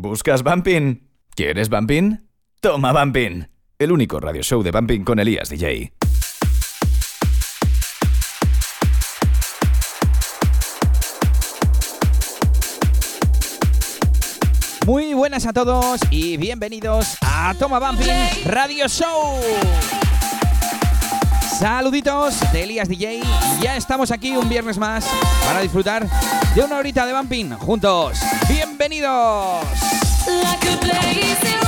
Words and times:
¿Buscas 0.00 0.44
Bumping? 0.44 1.08
¿Quieres 1.34 1.68
Bumping? 1.68 2.18
Toma 2.60 2.92
Bumping, 2.92 3.48
el 3.78 3.90
único 3.90 4.20
radio 4.20 4.42
show 4.42 4.62
de 4.62 4.70
Bumping 4.70 5.02
con 5.02 5.18
Elías 5.18 5.48
DJ. 5.48 5.92
Muy 14.86 15.14
buenas 15.14 15.46
a 15.46 15.52
todos 15.52 16.00
y 16.10 16.36
bienvenidos 16.36 17.18
a 17.22 17.54
Toma 17.58 17.80
Bumping 17.80 18.08
Radio 18.46 18.86
Show. 18.86 19.40
Saluditos 21.58 22.38
de 22.52 22.62
Elías 22.62 22.88
DJ. 22.88 23.20
Ya 23.60 23.76
estamos 23.76 24.12
aquí 24.12 24.36
un 24.36 24.48
viernes 24.48 24.78
más 24.78 25.04
para 25.44 25.60
disfrutar 25.60 26.06
de 26.54 26.62
una 26.62 26.78
horita 26.78 27.04
de 27.04 27.12
bumping 27.12 27.50
juntos. 27.58 28.20
¡Bienvenidos! 28.48 29.87
Ya 30.28 31.67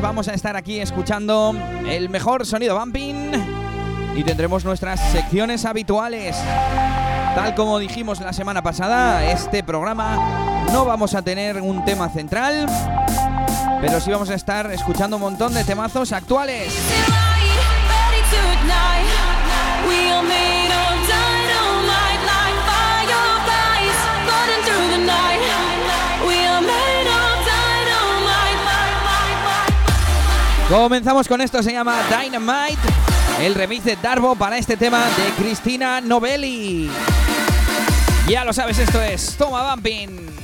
vamos 0.00 0.28
a 0.28 0.34
estar 0.34 0.56
aquí 0.56 0.78
escuchando 0.78 1.54
el 1.88 2.10
mejor 2.10 2.44
sonido 2.44 2.78
bumping 2.78 3.32
y 4.14 4.22
tendremos 4.22 4.64
nuestras 4.64 5.00
secciones 5.10 5.64
habituales. 5.64 6.36
Tal 7.34 7.54
como 7.54 7.78
dijimos 7.78 8.20
la 8.20 8.32
semana 8.32 8.62
pasada, 8.62 9.24
este 9.30 9.62
programa 9.62 10.64
no 10.70 10.84
vamos 10.84 11.14
a 11.14 11.22
tener 11.22 11.60
un 11.62 11.84
tema 11.84 12.10
central, 12.10 12.66
pero 13.80 14.00
sí 14.00 14.10
vamos 14.10 14.28
a 14.30 14.34
estar 14.34 14.70
escuchando 14.70 15.16
un 15.16 15.22
montón 15.22 15.54
de 15.54 15.64
temazos 15.64 16.12
actuales. 16.12 16.72
Comenzamos 30.68 31.28
con 31.28 31.42
esto, 31.42 31.62
se 31.62 31.72
llama 31.72 31.94
Dynamite, 32.08 32.80
el 33.42 33.54
remix 33.54 33.84
de 33.84 33.96
Darbo 33.96 34.34
para 34.34 34.56
este 34.56 34.78
tema 34.78 35.04
de 35.04 35.42
Cristina 35.42 36.00
Novelli. 36.00 36.90
Ya 38.26 38.44
lo 38.44 38.52
sabes, 38.54 38.78
esto 38.78 39.02
es 39.02 39.36
Toma 39.36 39.74
Bumping. 39.74 40.43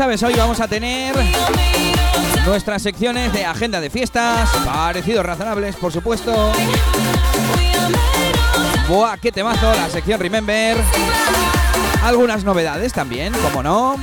Sabes, 0.00 0.22
hoy 0.22 0.32
vamos 0.34 0.58
a 0.60 0.66
tener 0.66 1.14
nuestras 2.46 2.80
secciones 2.80 3.34
de 3.34 3.44
agenda 3.44 3.82
de 3.82 3.90
fiestas, 3.90 4.48
parecidos 4.64 5.26
razonables, 5.26 5.76
por 5.76 5.92
supuesto. 5.92 6.52
Buah, 8.88 9.18
qué 9.18 9.30
temazo, 9.30 9.70
la 9.74 9.90
sección 9.90 10.18
Remember. 10.18 10.78
Algunas 12.02 12.44
novedades 12.44 12.94
también, 12.94 13.34
como 13.42 13.62
no. 13.62 13.96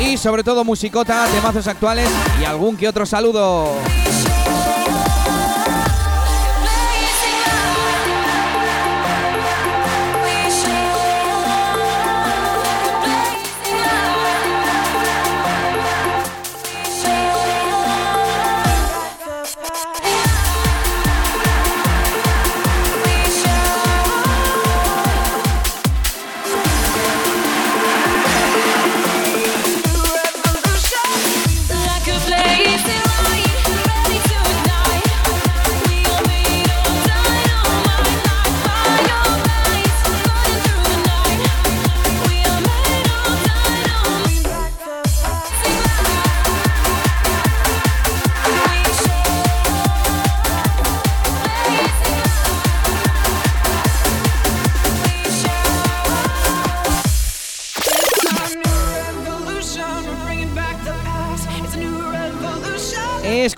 Y 0.00 0.16
sobre 0.16 0.42
todo 0.42 0.64
musicota, 0.64 1.26
temazos 1.26 1.66
actuales 1.66 2.08
y 2.40 2.46
algún 2.46 2.78
que 2.78 2.88
otro 2.88 3.04
saludo. 3.04 3.74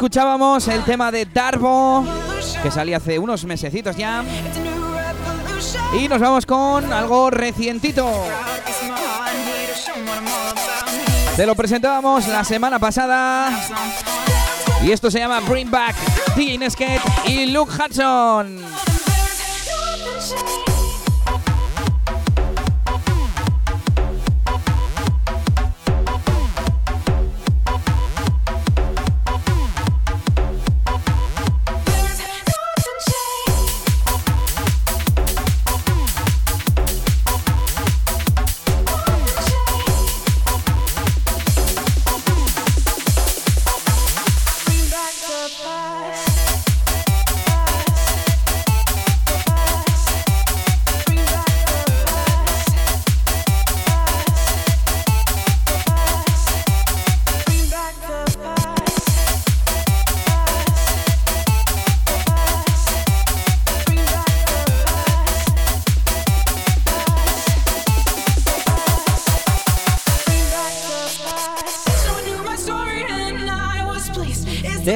Escuchábamos 0.05 0.69
el 0.69 0.85
tema 0.85 1.11
de 1.11 1.25
Darbo, 1.25 2.05
que 2.63 2.71
salía 2.71 2.99
hace 2.99 3.19
unos 3.19 3.43
mesecitos 3.47 3.97
ya. 3.97 4.23
Y 5.99 6.09
nos 6.09 6.21
vamos 6.21 6.45
con 6.45 6.93
algo 6.93 7.31
recientito. 7.31 8.13
Te 11.37 11.47
lo 11.47 11.55
presentábamos 11.55 12.29
la 12.29 12.45
semana 12.45 12.79
pasada. 12.79 13.51
Y 14.83 14.93
esto 14.93 15.11
se 15.11 15.21
llama 15.21 15.41
Bring 15.41 15.71
Back, 15.71 15.97
DJ 16.37 16.71
Skate 16.71 17.03
y 17.25 17.47
Luke 17.47 17.73
Hudson. 17.73 18.61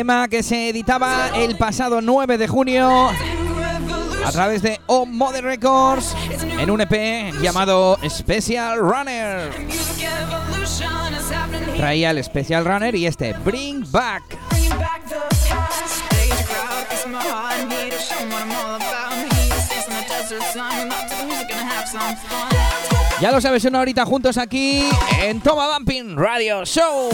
Que 0.08 0.43
se 0.43 0.70
editaba 0.70 1.28
el 1.34 1.58
pasado 1.58 2.00
9 2.00 2.38
de 2.38 2.49
junio 2.49 3.10
a 4.25 4.32
través 4.32 4.62
de 4.62 4.81
O 4.87 5.05
Mode 5.05 5.43
Records 5.43 6.16
en 6.58 6.70
un 6.70 6.81
EP 6.81 7.34
llamado 7.43 7.99
Special 8.08 8.78
Runner. 8.78 9.50
Traía 11.76 12.10
el 12.12 12.25
Special 12.25 12.64
Runner 12.64 12.94
y 12.94 13.06
este 13.06 13.34
Bring 13.34 13.84
Back. 13.93 14.22
Ya 23.20 23.31
lo 23.31 23.40
sabes, 23.43 23.62
una 23.66 23.81
horita 23.81 24.06
juntos 24.06 24.38
aquí 24.38 24.88
en 25.20 25.43
Toma 25.43 25.76
Bumping 25.76 26.16
Radio 26.16 26.64
Show. 26.64 27.10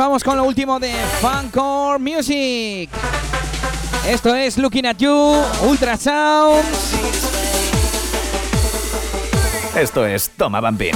Vamos 0.00 0.24
con 0.24 0.34
lo 0.34 0.44
último 0.44 0.80
de 0.80 0.94
Funcore 1.20 1.98
Music. 1.98 2.88
Esto 4.08 4.34
es 4.34 4.56
Looking 4.56 4.86
at 4.86 4.96
You, 4.96 5.42
Ultrasound. 5.68 6.64
Esto 9.76 10.06
es 10.06 10.30
Toma 10.30 10.60
Bambín. 10.60 10.94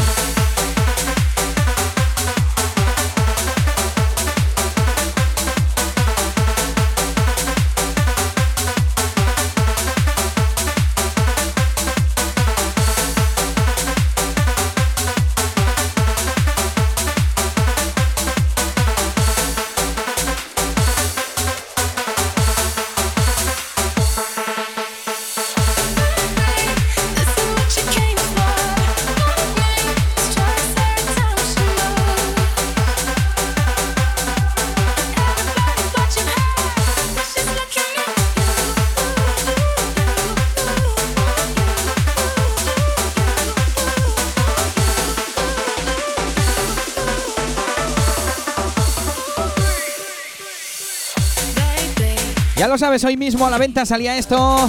Sabes, 52.78 53.04
hoy 53.04 53.16
mismo 53.16 53.46
a 53.46 53.50
la 53.50 53.58
venta 53.58 53.86
salía 53.86 54.18
esto 54.18 54.68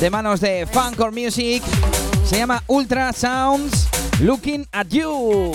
de 0.00 0.10
manos 0.10 0.40
de 0.40 0.66
Funcore 0.66 1.12
Music. 1.12 1.62
Se 2.24 2.38
llama 2.38 2.62
Ultra 2.66 3.12
Sounds 3.12 3.88
Looking 4.20 4.66
at 4.72 4.88
You. 4.88 5.52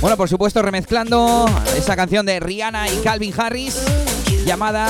Bueno, 0.00 0.16
por 0.16 0.28
supuesto, 0.28 0.62
remezclando 0.62 1.46
esa 1.76 1.96
canción 1.96 2.24
de 2.24 2.40
Rihanna 2.40 2.88
y 2.88 2.96
Calvin 3.02 3.34
Harris 3.36 3.82
llamada 4.46 4.88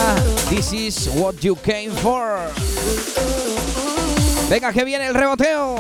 This 0.48 0.72
is 0.72 1.10
What 1.14 1.34
You 1.40 1.56
Came 1.56 1.90
For. 1.90 2.38
Venga, 4.48 4.72
que 4.72 4.84
viene 4.84 5.06
el 5.06 5.14
reboteo. 5.14 5.76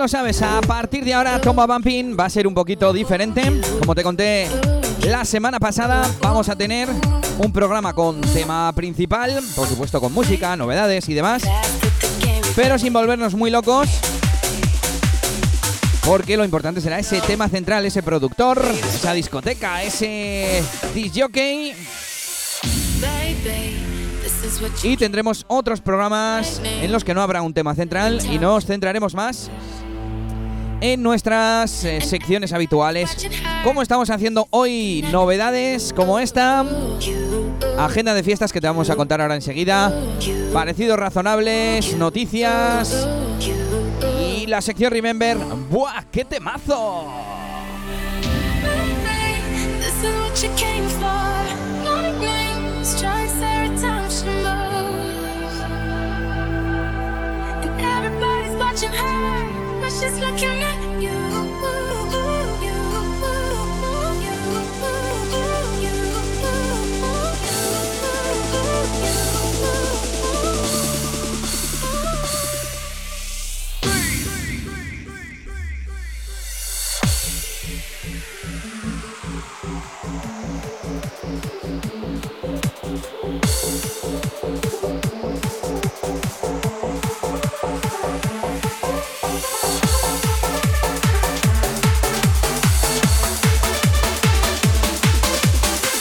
Lo 0.00 0.08
sabes, 0.08 0.40
a 0.40 0.62
partir 0.62 1.04
de 1.04 1.12
ahora 1.12 1.38
Tomba 1.42 1.66
Bumping 1.66 2.16
va 2.18 2.24
a 2.24 2.30
ser 2.30 2.46
un 2.46 2.54
poquito 2.54 2.90
diferente. 2.90 3.42
Como 3.80 3.94
te 3.94 4.02
conté 4.02 4.48
la 5.06 5.26
semana 5.26 5.60
pasada, 5.60 6.10
vamos 6.22 6.48
a 6.48 6.56
tener 6.56 6.88
un 7.36 7.52
programa 7.52 7.92
con 7.92 8.18
tema 8.22 8.72
principal, 8.72 9.42
por 9.54 9.68
supuesto 9.68 10.00
con 10.00 10.14
música, 10.14 10.56
novedades 10.56 11.06
y 11.10 11.12
demás. 11.12 11.42
pero 12.56 12.78
sin 12.78 12.94
volvernos 12.94 13.34
muy 13.34 13.50
locos. 13.50 13.90
Porque 16.06 16.38
lo 16.38 16.46
importante 16.46 16.80
será 16.80 16.98
ese 16.98 17.20
tema 17.20 17.50
central, 17.50 17.84
ese 17.84 18.02
productor, 18.02 18.64
esa 18.94 19.12
discoteca, 19.12 19.82
ese 19.82 20.62
disc 20.94 21.14
jockey. 21.14 21.74
Y 24.82 24.96
tendremos 24.96 25.44
otros 25.46 25.82
programas 25.82 26.62
en 26.64 26.90
los 26.90 27.04
que 27.04 27.12
no 27.12 27.20
habrá 27.20 27.42
un 27.42 27.52
tema 27.52 27.74
central 27.74 28.20
y 28.32 28.38
nos 28.38 28.64
centraremos 28.64 29.14
más 29.14 29.50
en 30.80 31.02
nuestras 31.02 31.84
eh, 31.84 32.00
secciones 32.00 32.52
habituales. 32.52 33.28
Como 33.64 33.82
estamos 33.82 34.10
haciendo 34.10 34.48
hoy 34.50 35.04
novedades 35.10 35.92
como 35.94 36.18
esta. 36.18 36.64
Agenda 37.78 38.14
de 38.14 38.22
fiestas 38.22 38.52
que 38.52 38.60
te 38.60 38.66
vamos 38.66 38.90
a 38.90 38.96
contar 38.96 39.20
ahora 39.20 39.34
enseguida. 39.34 39.92
Parecidos 40.52 40.98
razonables, 40.98 41.96
noticias. 41.96 43.08
Y 44.20 44.46
la 44.46 44.60
sección 44.60 44.92
Remember. 44.92 45.36
¡Buah! 45.70 46.04
¡Qué 46.10 46.24
temazo! 46.24 47.30
just 60.00 60.18
looking 60.18 60.62
at 60.62 60.69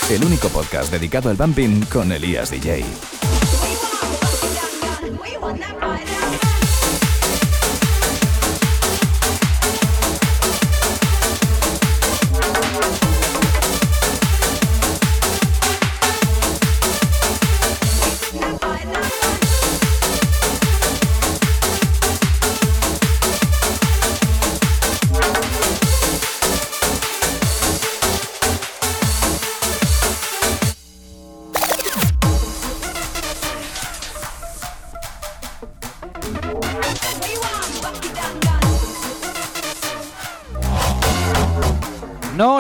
el 0.10 0.24
único 0.24 0.50
podcast 0.50 0.92
dedicado 0.92 1.30
al 1.30 1.36
bumping 1.36 1.82
con 1.86 2.12
Elías 2.12 2.50
DJ. 2.50 2.84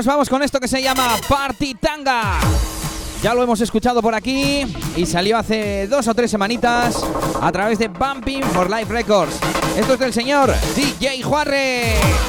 Vamos 0.10 0.28
con 0.28 0.42
esto 0.42 0.60
que 0.60 0.68
se 0.68 0.82
llama 0.82 1.18
Party 1.28 1.76
Tanga. 1.76 2.40
Ya 3.22 3.36
lo 3.36 3.44
hemos 3.44 3.62
escuchado 3.62 4.02
por 4.02 4.16
aquí 4.16 4.66
y 4.96 5.06
salió 5.06 5.38
hace 5.38 5.88
dos 5.88 6.08
o 6.08 6.16
tres 6.16 6.32
semanitas 6.32 7.06
a 7.40 7.52
través 7.52 7.78
de 7.78 7.90
Bumping 7.90 8.42
for 8.46 8.72
Life 8.72 8.92
Records. 8.92 9.40
Esto 9.78 9.94
es 9.94 10.00
del 10.00 10.14
señor 10.14 10.52
DJ 10.76 11.22
Juarre. 11.22 12.29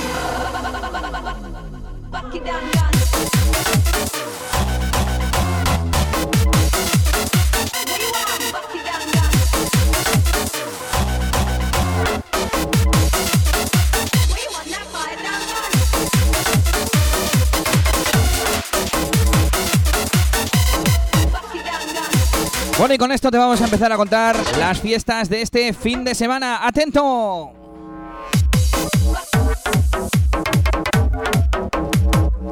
Y 22.92 22.98
con 22.98 23.12
esto 23.12 23.30
te 23.30 23.38
vamos 23.38 23.60
a 23.60 23.64
empezar 23.64 23.92
a 23.92 23.96
contar 23.96 24.36
las 24.58 24.80
fiestas 24.80 25.28
de 25.28 25.42
este 25.42 25.72
fin 25.72 26.02
de 26.02 26.12
semana. 26.12 26.66
¡Atento! 26.66 27.52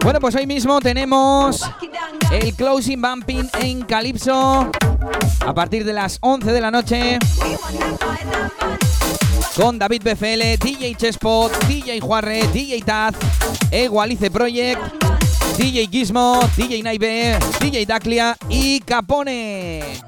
Bueno, 0.04 0.20
pues 0.20 0.36
hoy 0.36 0.46
mismo 0.46 0.80
tenemos 0.80 1.68
el 2.30 2.54
Closing 2.54 3.02
Bumping 3.02 3.50
en 3.60 3.82
Calypso 3.82 4.70
a 5.44 5.54
partir 5.54 5.84
de 5.84 5.92
las 5.92 6.18
11 6.20 6.52
de 6.52 6.60
la 6.60 6.70
noche 6.70 7.18
con 9.56 9.76
David 9.76 10.02
BFL, 10.04 10.64
DJ 10.64 10.94
Chespot, 10.94 11.52
DJ 11.66 11.98
Juarre, 11.98 12.46
DJ 12.52 12.80
Taz, 12.82 13.16
Egualice 13.72 14.30
Project, 14.30 14.80
DJ 15.56 15.88
Gizmo, 15.88 16.48
DJ 16.56 16.84
Naive, 16.84 17.36
DJ 17.60 17.86
Daclia 17.86 18.36
y 18.48 18.78
Capone. 18.80 20.07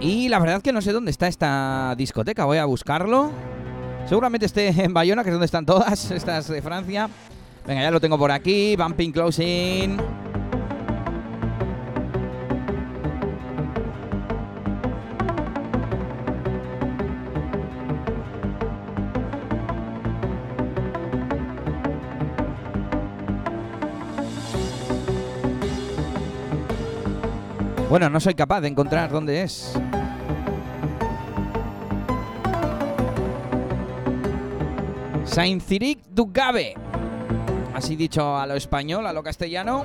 Y 0.00 0.28
la 0.28 0.38
verdad 0.38 0.62
que 0.62 0.72
no 0.72 0.80
sé 0.80 0.92
dónde 0.92 1.10
está 1.10 1.26
esta 1.26 1.94
discoteca, 1.96 2.44
voy 2.44 2.58
a 2.58 2.64
buscarlo. 2.64 3.32
Seguramente 4.08 4.46
esté 4.46 4.68
en 4.82 4.94
Bayona, 4.94 5.22
que 5.22 5.30
es 5.30 5.34
donde 5.34 5.46
están 5.46 5.66
todas, 5.66 6.10
estas 6.10 6.48
de 6.48 6.62
Francia. 6.62 7.08
Venga, 7.66 7.82
ya 7.82 7.90
lo 7.90 8.00
tengo 8.00 8.16
por 8.16 8.30
aquí, 8.30 8.76
Bumping 8.76 9.12
Closing. 9.12 10.27
Bueno, 27.98 28.10
no 28.10 28.20
soy 28.20 28.34
capaz 28.34 28.60
de 28.60 28.68
encontrar 28.68 29.10
dónde 29.10 29.42
es. 29.42 29.72
Saint-Ciric 35.24 36.04
du 36.08 36.30
Gabe. 36.32 36.74
Así 37.74 37.96
dicho 37.96 38.36
a 38.36 38.46
lo 38.46 38.54
español, 38.54 39.04
a 39.04 39.12
lo 39.12 39.24
castellano. 39.24 39.84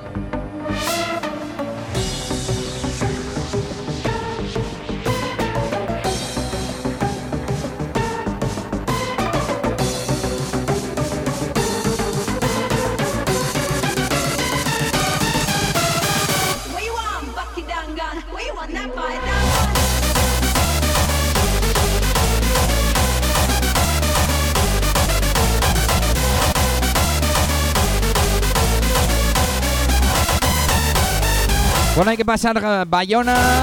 Bueno, 31.96 32.10
hay 32.10 32.16
que 32.16 32.24
pasar 32.24 32.60
eh, 32.62 32.84
Bayona 32.88 33.62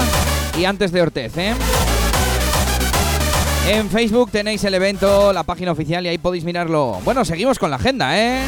y 0.58 0.64
antes 0.64 0.90
de 0.90 1.02
Ortez, 1.02 1.36
¿eh? 1.36 1.54
En 3.68 3.90
Facebook 3.90 4.30
tenéis 4.30 4.64
el 4.64 4.72
evento, 4.72 5.34
la 5.34 5.42
página 5.42 5.72
oficial 5.72 6.04
y 6.06 6.08
ahí 6.08 6.18
podéis 6.18 6.42
mirarlo. 6.44 6.98
Bueno, 7.04 7.26
seguimos 7.26 7.58
con 7.58 7.70
la 7.70 7.76
agenda, 7.76 8.18
¿eh? 8.18 8.42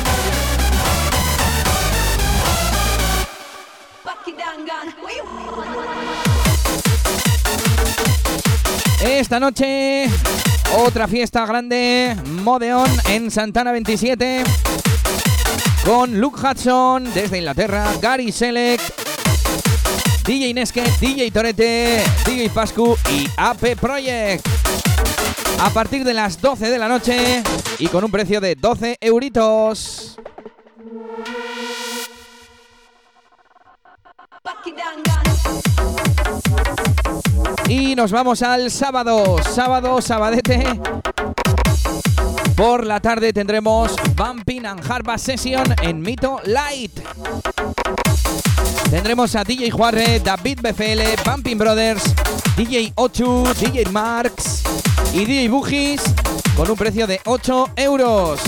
Esta 9.02 9.38
noche 9.38 10.08
Otra 10.78 11.06
fiesta 11.06 11.44
grande, 11.44 12.16
Modeon 12.42 12.88
en 13.10 13.30
Santana 13.30 13.70
27. 13.70 14.44
Con 15.84 16.18
Luke 16.18 16.40
Hudson 16.40 17.04
desde 17.12 17.38
Inglaterra, 17.38 17.92
Gary 18.00 18.32
Select, 18.32 19.03
DJ 20.24 20.54
Neske, 20.54 20.82
DJ 21.00 21.30
Torete, 21.30 22.02
DJ 22.24 22.48
Pascu 22.48 22.96
y 23.12 23.28
AP 23.36 23.76
Project. 23.78 24.46
A 25.60 25.68
partir 25.68 26.02
de 26.02 26.14
las 26.14 26.40
12 26.40 26.70
de 26.70 26.78
la 26.78 26.88
noche 26.88 27.42
y 27.78 27.88
con 27.88 28.02
un 28.04 28.10
precio 28.10 28.40
de 28.40 28.54
12 28.54 28.96
euritos. 29.02 30.16
Y 37.68 37.94
nos 37.94 38.10
vamos 38.10 38.42
al 38.42 38.70
sábado, 38.70 39.36
sábado, 39.42 40.00
sabadete. 40.00 40.80
Por 42.56 42.86
la 42.86 43.00
tarde 43.00 43.34
tendremos 43.34 43.94
Bumping 44.16 44.64
and 44.64 44.90
Harvest 44.90 45.26
Session 45.26 45.74
en 45.82 46.00
Mito 46.00 46.40
Light. 46.44 46.92
Tendremos 48.94 49.34
a 49.34 49.42
DJ 49.42 49.72
Juarre, 49.72 50.20
David 50.20 50.60
BFL, 50.62 51.28
Bumping 51.28 51.58
Brothers, 51.58 52.14
DJ 52.56 52.92
Ochu, 52.94 53.42
DJ 53.58 53.86
Marx 53.90 54.62
y 55.12 55.24
DJ 55.24 55.48
Bugis 55.48 56.00
con 56.56 56.70
un 56.70 56.76
precio 56.76 57.04
de 57.04 57.20
8 57.24 57.70
euros. 57.74 58.40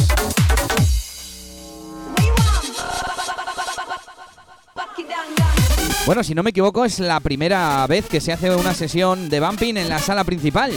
Bueno, 6.07 6.23
si 6.23 6.33
no 6.33 6.45
me 6.45 6.51
equivoco, 6.51 6.85
es 6.85 7.01
la 7.01 7.19
primera 7.19 7.85
vez 7.89 8.07
que 8.07 8.21
se 8.21 8.33
hace 8.33 8.55
una 8.55 8.73
sesión 8.73 9.29
de 9.29 9.41
bumping 9.41 9.77
en 9.77 9.89
la 9.89 9.99
sala 9.99 10.23
principal, 10.23 10.71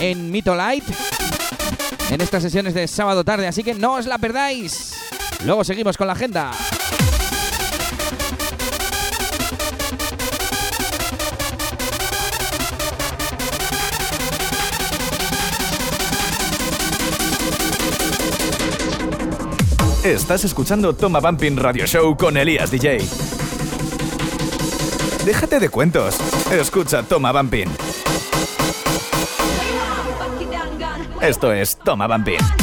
en 0.00 0.30
Mito 0.30 0.54
Light, 0.54 0.84
en 2.10 2.20
estas 2.20 2.42
sesiones 2.42 2.74
de 2.74 2.86
sábado 2.86 3.24
tarde, 3.24 3.46
así 3.46 3.64
que 3.64 3.72
no 3.72 3.94
os 3.94 4.04
la 4.04 4.18
perdáis. 4.18 4.92
Luego 5.46 5.64
seguimos 5.64 5.96
con 5.96 6.08
la 6.08 6.12
agenda. 6.12 6.50
Estás 20.04 20.44
escuchando 20.44 20.94
Toma 20.94 21.18
Bumping 21.18 21.56
Radio 21.56 21.84
Show 21.84 22.16
con 22.16 22.36
Elías 22.36 22.70
DJ. 22.70 23.00
Déjate 25.24 25.58
de 25.58 25.68
cuentos. 25.68 26.16
Escucha 26.52 27.02
Toma 27.02 27.32
Bumping. 27.32 27.68
Esto 31.20 31.52
es 31.52 31.76
Toma 31.78 32.06
Bumping. 32.06 32.57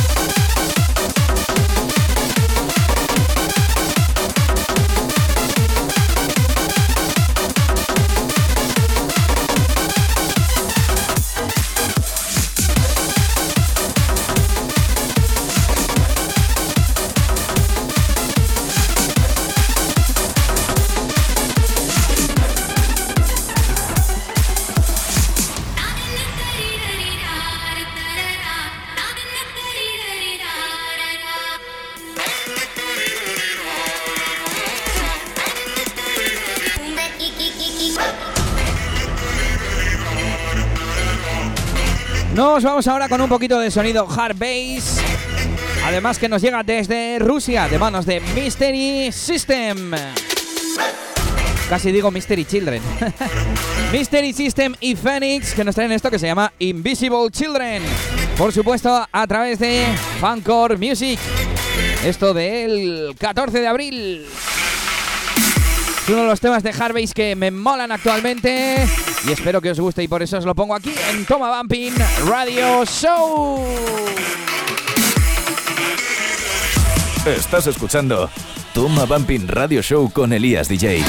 Vamos 42.75 42.88
ahora 42.89 43.07
con 43.07 43.21
un 43.21 43.29
poquito 43.29 43.57
de 43.57 43.71
sonido 43.71 44.05
hard 44.05 44.35
bass. 44.35 44.99
Además 45.85 46.19
que 46.19 46.27
nos 46.27 46.41
llega 46.41 46.61
desde 46.61 47.19
Rusia, 47.19 47.69
de 47.69 47.79
manos 47.79 48.05
de 48.05 48.19
Mystery 48.19 49.13
System. 49.13 49.91
Casi 51.69 51.93
digo 51.93 52.11
Mystery 52.11 52.43
Children. 52.43 52.81
Mystery 53.93 54.33
System 54.33 54.75
y 54.81 54.97
Phoenix 54.97 55.53
que 55.53 55.63
nos 55.63 55.73
traen 55.73 55.93
esto 55.93 56.11
que 56.11 56.19
se 56.19 56.27
llama 56.27 56.51
Invisible 56.59 57.31
Children. 57.31 57.81
Por 58.38 58.51
supuesto, 58.51 59.07
a 59.09 59.25
través 59.25 59.57
de 59.59 59.85
Fancore 60.19 60.75
Music. 60.75 61.17
Esto 62.03 62.33
del 62.33 63.15
14 63.17 63.61
de 63.61 63.67
abril. 63.67 64.25
Es 66.06 66.10
uno 66.10 66.22
de 66.22 66.28
los 66.28 66.39
temas 66.39 66.62
de 66.62 66.72
Hardbase 66.72 67.15
que 67.15 67.36
me 67.36 67.50
molan 67.50 67.91
actualmente 67.91 68.86
y 69.28 69.32
espero 69.32 69.60
que 69.60 69.72
os 69.72 69.80
guste 69.80 70.04
y 70.04 70.08
por 70.08 70.22
eso 70.22 70.38
os 70.38 70.46
lo 70.46 70.54
pongo 70.54 70.76
aquí 70.76 70.94
en 71.10 71.26
Toma 71.26 71.58
Bumping 71.58 71.96
Radio 72.28 72.86
Show. 72.86 73.65
Estás 77.26 77.65
escuchando 77.65 78.30
Toma 78.76 79.06
Bumping 79.06 79.48
Radio 79.48 79.82
Show 79.82 80.12
con 80.12 80.32
Elías 80.32 80.68
DJ. 80.70 81.04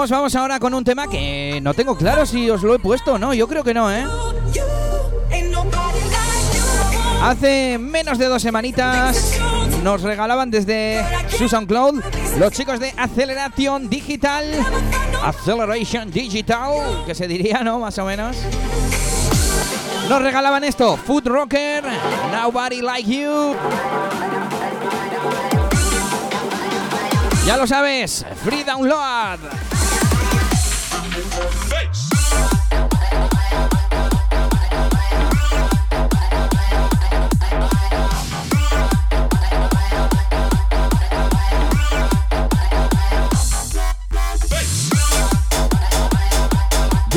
Nos 0.00 0.08
vamos 0.08 0.34
ahora 0.34 0.58
con 0.58 0.72
un 0.72 0.82
tema 0.82 1.08
que 1.08 1.60
no 1.62 1.74
tengo 1.74 1.94
claro 1.94 2.24
si 2.24 2.48
os 2.48 2.62
lo 2.62 2.74
he 2.74 2.78
puesto 2.78 3.12
o 3.12 3.18
no. 3.18 3.34
Yo 3.34 3.46
creo 3.46 3.62
que 3.62 3.74
no, 3.74 3.92
¿eh? 3.92 4.02
Hace 7.22 7.76
menos 7.76 8.16
de 8.16 8.24
dos 8.24 8.40
semanitas 8.40 9.38
nos 9.84 10.00
regalaban 10.00 10.50
desde 10.50 11.04
Susan 11.28 11.66
Cloud 11.66 12.02
los 12.38 12.50
chicos 12.50 12.80
de 12.80 12.94
Acceleration 12.96 13.90
Digital. 13.90 14.46
Acceleration 15.22 16.10
Digital, 16.10 17.04
que 17.04 17.14
se 17.14 17.28
diría, 17.28 17.62
¿no? 17.62 17.78
Más 17.78 17.98
o 17.98 18.06
menos. 18.06 18.38
Nos 20.08 20.22
regalaban 20.22 20.64
esto, 20.64 20.96
Food 20.96 21.26
Rocker, 21.26 21.84
Nobody 22.32 22.80
Like 22.80 23.04
You. 23.04 23.54
Ya 27.44 27.58
lo 27.58 27.66
sabes, 27.66 28.24
Free 28.42 28.64
Download. 28.64 29.79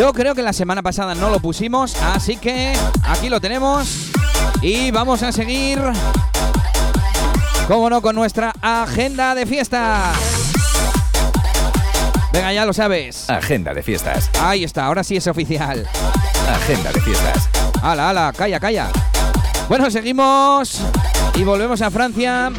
Yo 0.03 0.11
creo 0.11 0.35
que 0.35 0.41
la 0.41 0.51
semana 0.51 0.81
pasada 0.81 1.15
no 1.15 1.29
lo 1.29 1.39
pusimos, 1.39 1.95
así 1.95 2.35
que 2.35 2.73
aquí 3.03 3.29
lo 3.29 3.39
tenemos. 3.39 4.09
Y 4.61 4.91
vamos 4.91 5.23
a 5.23 5.31
seguir, 5.31 5.79
como 7.69 7.89
no, 7.89 8.01
con 8.01 8.13
nuestra 8.13 8.51
agenda 8.61 9.33
de 9.33 9.45
fiestas. 9.45 10.17
Venga, 12.33 12.51
ya 12.51 12.65
lo 12.65 12.73
sabes. 12.73 13.29
Agenda 13.29 13.73
de 13.73 13.81
fiestas. 13.81 14.29
Ahí 14.41 14.65
está, 14.65 14.87
ahora 14.87 15.05
sí 15.05 15.15
es 15.15 15.25
oficial. 15.27 15.87
Agenda 16.49 16.91
de 16.91 16.99
fiestas. 16.99 17.47
Hala, 17.81 18.09
hala, 18.09 18.33
calla, 18.35 18.59
calla. 18.59 18.89
Bueno, 19.69 19.89
seguimos 19.89 20.81
y 21.33 21.45
volvemos 21.45 21.81
a 21.81 21.89
Francia. 21.89 22.51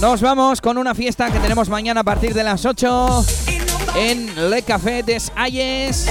Nos 0.00 0.20
vamos 0.20 0.60
con 0.60 0.76
una 0.76 0.94
fiesta 0.94 1.30
que 1.30 1.38
tenemos 1.38 1.70
mañana 1.70 2.02
a 2.02 2.04
partir 2.04 2.34
de 2.34 2.44
las 2.44 2.66
8 2.66 3.24
en 3.96 4.50
Le 4.50 4.62
Café 4.62 5.02
des 5.02 5.32
Ayes. 5.34 6.06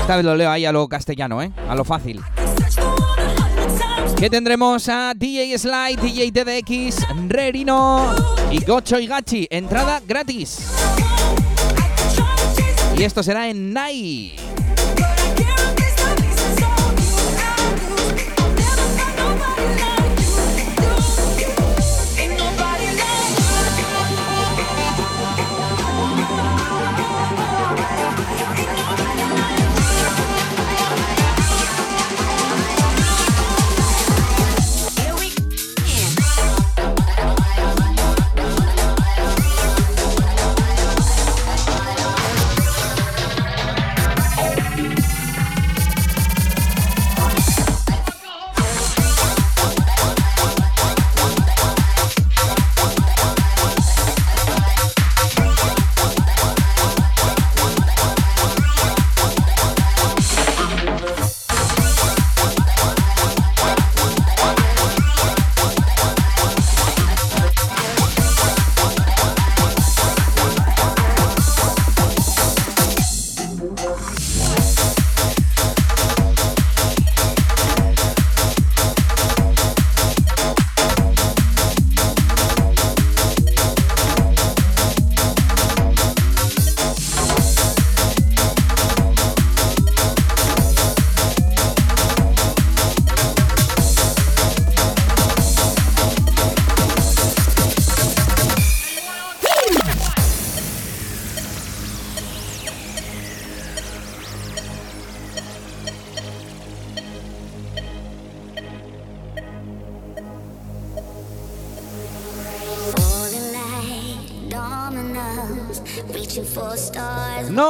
Esta 0.00 0.16
vez 0.16 0.24
lo 0.24 0.34
leo 0.34 0.50
ahí 0.50 0.64
a 0.64 0.72
lo 0.72 0.88
castellano, 0.88 1.40
¿eh? 1.40 1.52
A 1.68 1.76
lo 1.76 1.84
fácil. 1.84 2.20
Que 4.18 4.28
tendremos 4.28 4.88
a 4.88 5.12
DJ 5.14 5.56
Slide, 5.56 6.00
DJ 6.02 6.32
TDX, 6.32 7.06
Rerino 7.28 8.12
y 8.50 8.64
Gocho 8.64 8.98
y 8.98 9.06
Gachi. 9.06 9.46
Entrada 9.50 10.02
gratis. 10.04 10.68
Y 12.96 13.04
esto 13.04 13.22
será 13.22 13.48
en 13.48 13.72
Nai. 13.72 14.34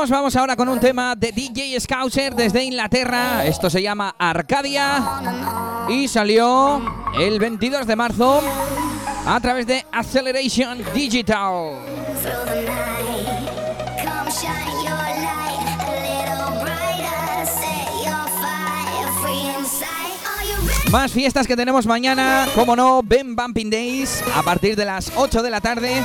Vamos 0.09 0.37
ahora 0.37 0.55
con 0.55 0.69
un 0.69 0.79
tema 0.79 1.17
de 1.17 1.33
DJ 1.33 1.81
Scouser 1.81 2.35
desde 2.35 2.63
Inglaterra. 2.63 3.45
Esto 3.45 3.69
se 3.69 3.83
llama 3.83 4.15
Arcadia 4.19 5.87
y 5.89 6.07
salió 6.07 6.81
el 7.19 7.41
22 7.41 7.87
de 7.87 7.97
marzo 7.97 8.41
a 9.27 9.41
través 9.41 9.67
de 9.67 9.85
Acceleration 9.91 10.79
Digital. 10.95 11.79
Más 20.91 21.13
fiestas 21.13 21.47
que 21.47 21.57
tenemos 21.57 21.85
mañana, 21.85 22.47
como 22.55 22.77
no, 22.77 23.03
Ben 23.03 23.35
Bumping 23.35 23.71
Days 23.71 24.23
a 24.35 24.43
partir 24.43 24.77
de 24.77 24.85
las 24.85 25.13
8 25.17 25.43
de 25.43 25.51
la 25.51 25.61
tarde. 25.61 26.03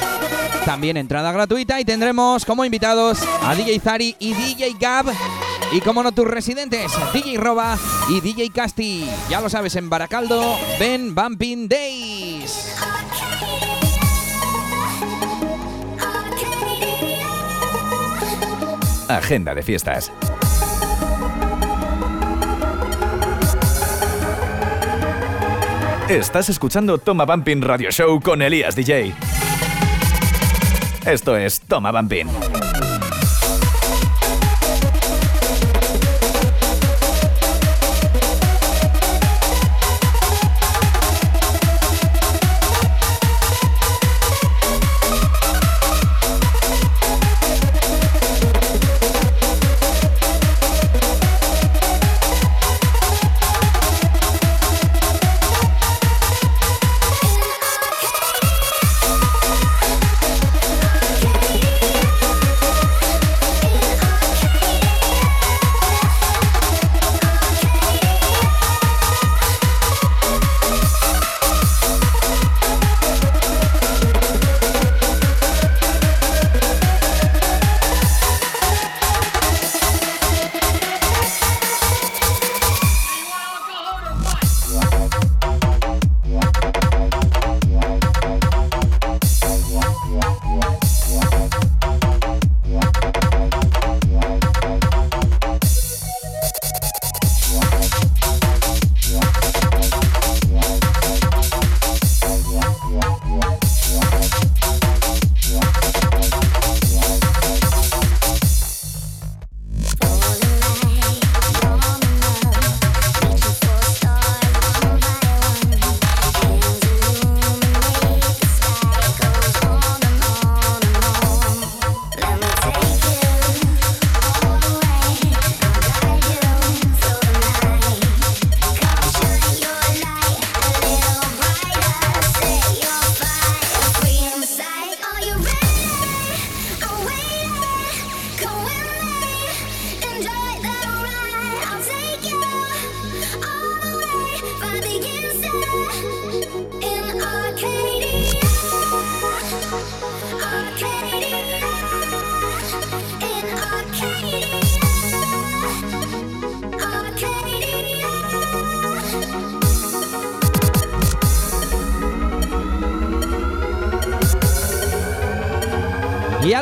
También 0.65 0.97
entrada 0.97 1.31
gratuita 1.31 1.79
y 1.79 1.85
tendremos 1.85 2.45
como 2.45 2.65
invitados 2.65 3.19
a 3.43 3.55
DJ 3.55 3.79
Zari 3.79 4.15
y 4.19 4.33
DJ 4.33 4.75
Gab. 4.79 5.05
Y 5.71 5.81
como 5.81 6.03
no, 6.03 6.11
tus 6.11 6.27
residentes, 6.27 6.91
DJ 7.13 7.37
Roba 7.37 7.77
y 8.09 8.21
DJ 8.21 8.49
Casti. 8.49 9.07
Ya 9.29 9.39
lo 9.39 9.49
sabes, 9.49 9.75
en 9.75 9.89
Baracaldo, 9.89 10.57
Ben 10.79 11.13
Bumping 11.15 11.69
Days. 11.69 12.75
Agenda 19.07 19.53
de 19.53 19.61
fiestas. 19.61 20.11
Estás 26.09 26.49
escuchando 26.49 26.97
Toma 26.97 27.25
Bumping 27.25 27.61
Radio 27.61 27.89
Show 27.91 28.19
con 28.19 28.41
Elías 28.41 28.75
DJ. 28.75 29.13
Esto 31.05 31.37
es 31.37 31.61
Toma 31.61 31.91
Bumping. 31.91 32.70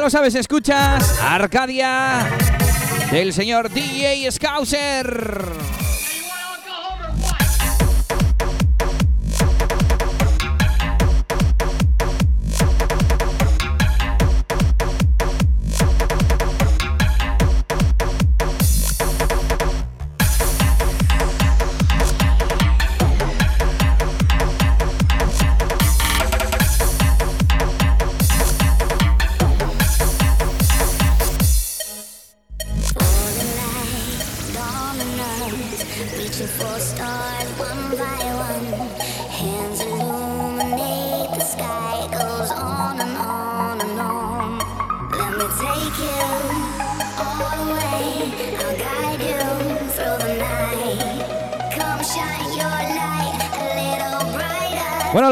Sabes, 0.10 0.34
escuchas 0.36 1.20
Arcadia 1.22 2.26
del 3.12 3.34
señor 3.34 3.70
DJ 3.70 4.32
Scouser. 4.32 5.49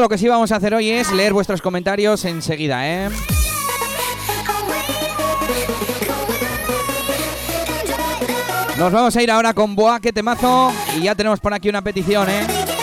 Lo 0.08 0.14
que 0.14 0.16
sí 0.16 0.26
vamos 0.26 0.50
a 0.52 0.56
hacer 0.56 0.72
hoy 0.72 0.88
es 0.88 1.12
leer 1.12 1.34
vuestros 1.34 1.60
comentarios 1.60 2.24
enseguida, 2.24 2.88
¿eh? 2.88 3.10
Nos 8.78 8.90
vamos 8.90 9.14
a 9.14 9.22
ir 9.22 9.30
ahora 9.30 9.52
con 9.52 9.76
Boa, 9.76 10.00
que 10.00 10.10
temazo. 10.10 10.72
Y 10.96 11.02
ya 11.02 11.14
tenemos 11.14 11.40
por 11.40 11.52
aquí 11.52 11.68
una 11.68 11.82
petición, 11.82 12.26
¿eh? 12.30 12.77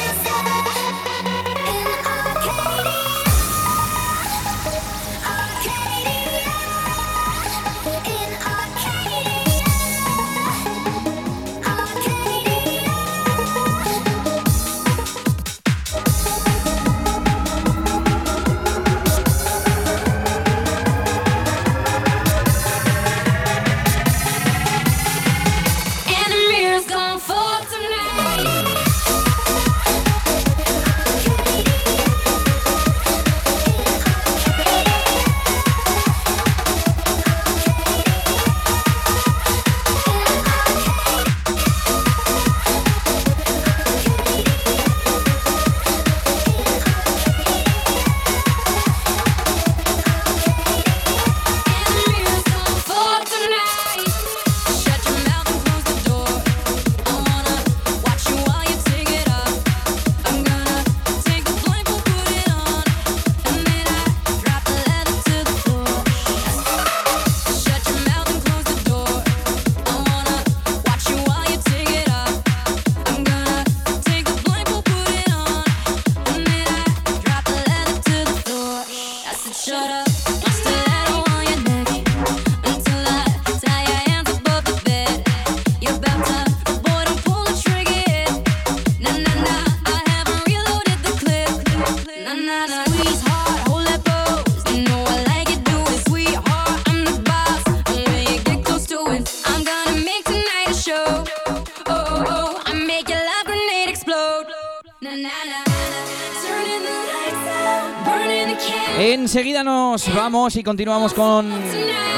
Y 110.58 110.64
continuamos 110.64 111.14
con 111.14 111.50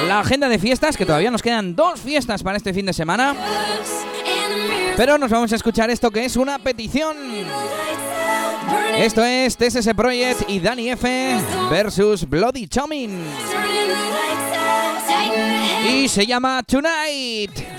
la 0.08 0.20
agenda 0.20 0.50
de 0.50 0.60
fiestas, 0.60 0.98
que 0.98 1.06
todavía 1.06 1.32
nos 1.32 1.42
quedan 1.42 1.76
dos 1.76 2.00
fiestas 2.00 2.44
para 2.44 2.58
este 2.58 2.74
fin 2.74 2.86
de 2.86 2.94
semana. 2.94 3.36
Pero 4.96 5.18
nos 5.18 5.30
vamos 5.30 5.52
a 5.54 5.56
escuchar 5.56 5.90
esto 5.90 6.12
que 6.12 6.26
es 6.26 6.36
una 6.36 6.60
petición. 6.60 7.16
Esto 8.98 9.24
es 9.24 9.56
TSS 9.56 9.94
Project 9.96 10.50
y 10.50 10.60
Danny 10.60 10.90
F 10.90 11.38
versus 11.70 12.28
Bloody 12.28 12.68
Chomin. 12.68 13.24
Y 15.90 16.08
se 16.08 16.26
llama 16.26 16.64
Tonight. 16.64 17.77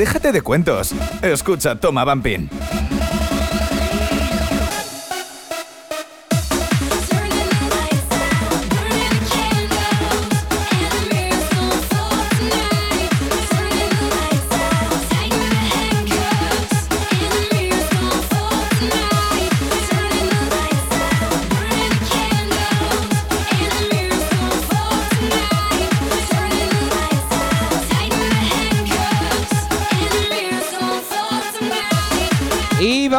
Déjate 0.00 0.32
de 0.32 0.40
cuentos. 0.40 0.94
Escucha 1.20 1.76
Toma 1.76 2.06
Bumping. 2.06 2.48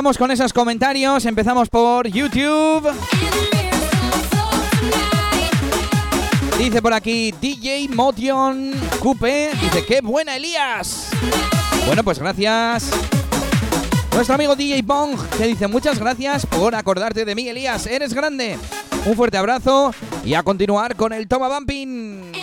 Con 0.02 0.32
esos 0.32 0.52
comentarios. 0.52 1.26
Empezamos 1.28 1.70
por 1.70 2.08
YouTube. 2.08 2.90
Dice 6.58 6.82
por 6.82 6.92
aquí 6.92 7.32
DJ 7.40 7.88
Motion 7.90 8.72
Coupe. 9.00 9.52
Dice, 9.62 9.86
qué 9.86 10.02
buena 10.02 10.36
Elías. 10.36 11.08
Bueno, 11.86 12.04
pues 12.04 12.18
gracias. 12.18 12.90
Nuestro 14.16 14.34
amigo 14.34 14.56
DJ 14.56 14.82
Pong 14.84 15.16
que 15.38 15.46
dice 15.46 15.68
muchas 15.68 16.00
gracias 16.00 16.48
por 16.48 16.74
acordarte 16.74 17.24
de 17.24 17.36
mí, 17.36 17.48
Elías. 17.48 17.86
Eres 17.86 18.16
grande. 18.16 18.58
Un 19.06 19.16
fuerte 19.16 19.38
abrazo 19.38 19.94
y 20.26 20.34
a 20.34 20.42
continuar 20.42 20.96
con 20.96 21.14
el 21.14 21.28
Toma 21.28 21.48
Bumping. 21.48 22.40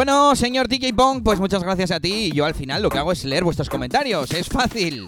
Bueno, 0.00 0.34
señor 0.34 0.66
DJ 0.66 0.92
Bong, 0.92 1.22
pues 1.22 1.38
muchas 1.38 1.62
gracias 1.62 1.90
a 1.90 2.00
ti. 2.00 2.32
Yo 2.32 2.46
al 2.46 2.54
final 2.54 2.82
lo 2.82 2.88
que 2.88 2.96
hago 2.96 3.12
es 3.12 3.22
leer 3.26 3.44
vuestros 3.44 3.68
comentarios. 3.68 4.30
Es 4.30 4.48
fácil. 4.48 5.06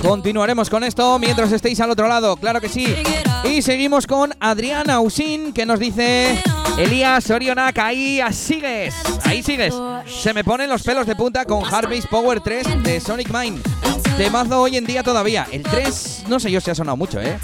Continuaremos 0.00 0.70
con 0.70 0.84
esto 0.84 1.18
mientras 1.18 1.50
estéis 1.50 1.80
al 1.80 1.90
otro 1.90 2.06
lado, 2.06 2.36
claro 2.36 2.60
que 2.60 2.68
sí. 2.68 2.86
Y 3.42 3.62
seguimos 3.62 4.06
con 4.06 4.32
Adriana 4.38 5.00
Usín 5.00 5.52
que 5.52 5.66
nos 5.66 5.80
dice 5.80 6.40
Elías 6.78 7.28
Orionak, 7.30 7.76
ahí 7.78 8.20
sigues. 8.30 8.94
Ahí 9.24 9.42
sigues. 9.42 9.74
Se 10.06 10.32
me 10.32 10.44
ponen 10.44 10.70
los 10.70 10.84
pelos 10.84 11.04
de 11.04 11.16
punta 11.16 11.44
con 11.46 11.64
Harvey's 11.64 12.06
Power 12.06 12.38
3 12.38 12.84
de 12.84 13.00
Sonic 13.00 13.28
Mind. 13.34 13.60
Temazo 14.16 14.60
hoy 14.60 14.76
en 14.76 14.84
día 14.84 15.02
todavía. 15.02 15.48
El 15.50 15.64
3, 15.64 16.26
no 16.28 16.38
sé 16.38 16.48
yo 16.48 16.60
si 16.60 16.70
ha 16.70 16.76
sonado 16.76 16.96
mucho, 16.96 17.20
¿eh? 17.20 17.40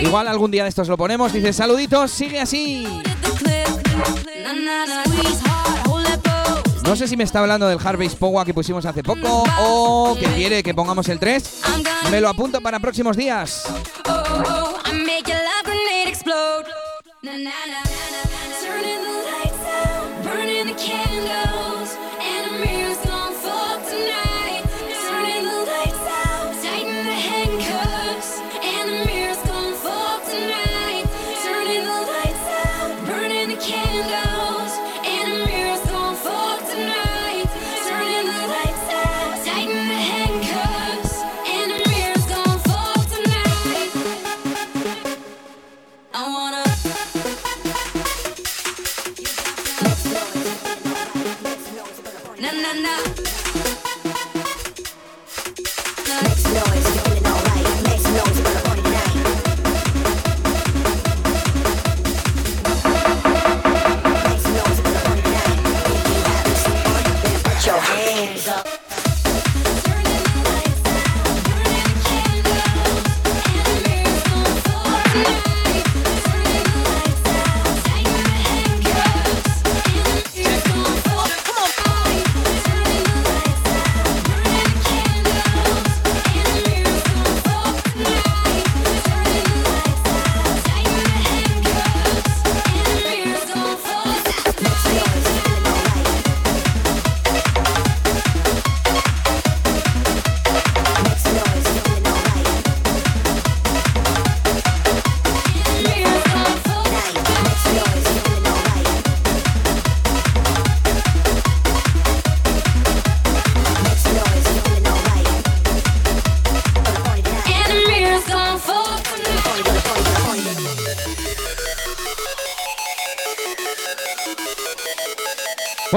Igual 0.00 0.26
algún 0.26 0.50
día 0.50 0.64
de 0.64 0.70
estos 0.70 0.88
lo 0.88 0.96
ponemos. 0.96 1.32
Dice, 1.32 1.52
saluditos, 1.52 2.10
sigue 2.10 2.40
así. 2.40 2.88
No 6.84 6.96
sé 6.96 7.08
si 7.08 7.16
me 7.16 7.24
está 7.24 7.40
hablando 7.40 7.66
del 7.66 7.78
Harvey's 7.82 8.14
Power 8.14 8.46
que 8.46 8.54
pusimos 8.54 8.84
hace 8.86 9.02
poco 9.02 9.44
o 9.58 10.16
que 10.18 10.26
quiere 10.34 10.62
que 10.62 10.74
pongamos 10.74 11.08
el 11.08 11.18
3. 11.18 11.62
Me 12.10 12.20
lo 12.20 12.28
apunto 12.28 12.60
para 12.60 12.78
próximos 12.78 13.16
días. 13.16 13.64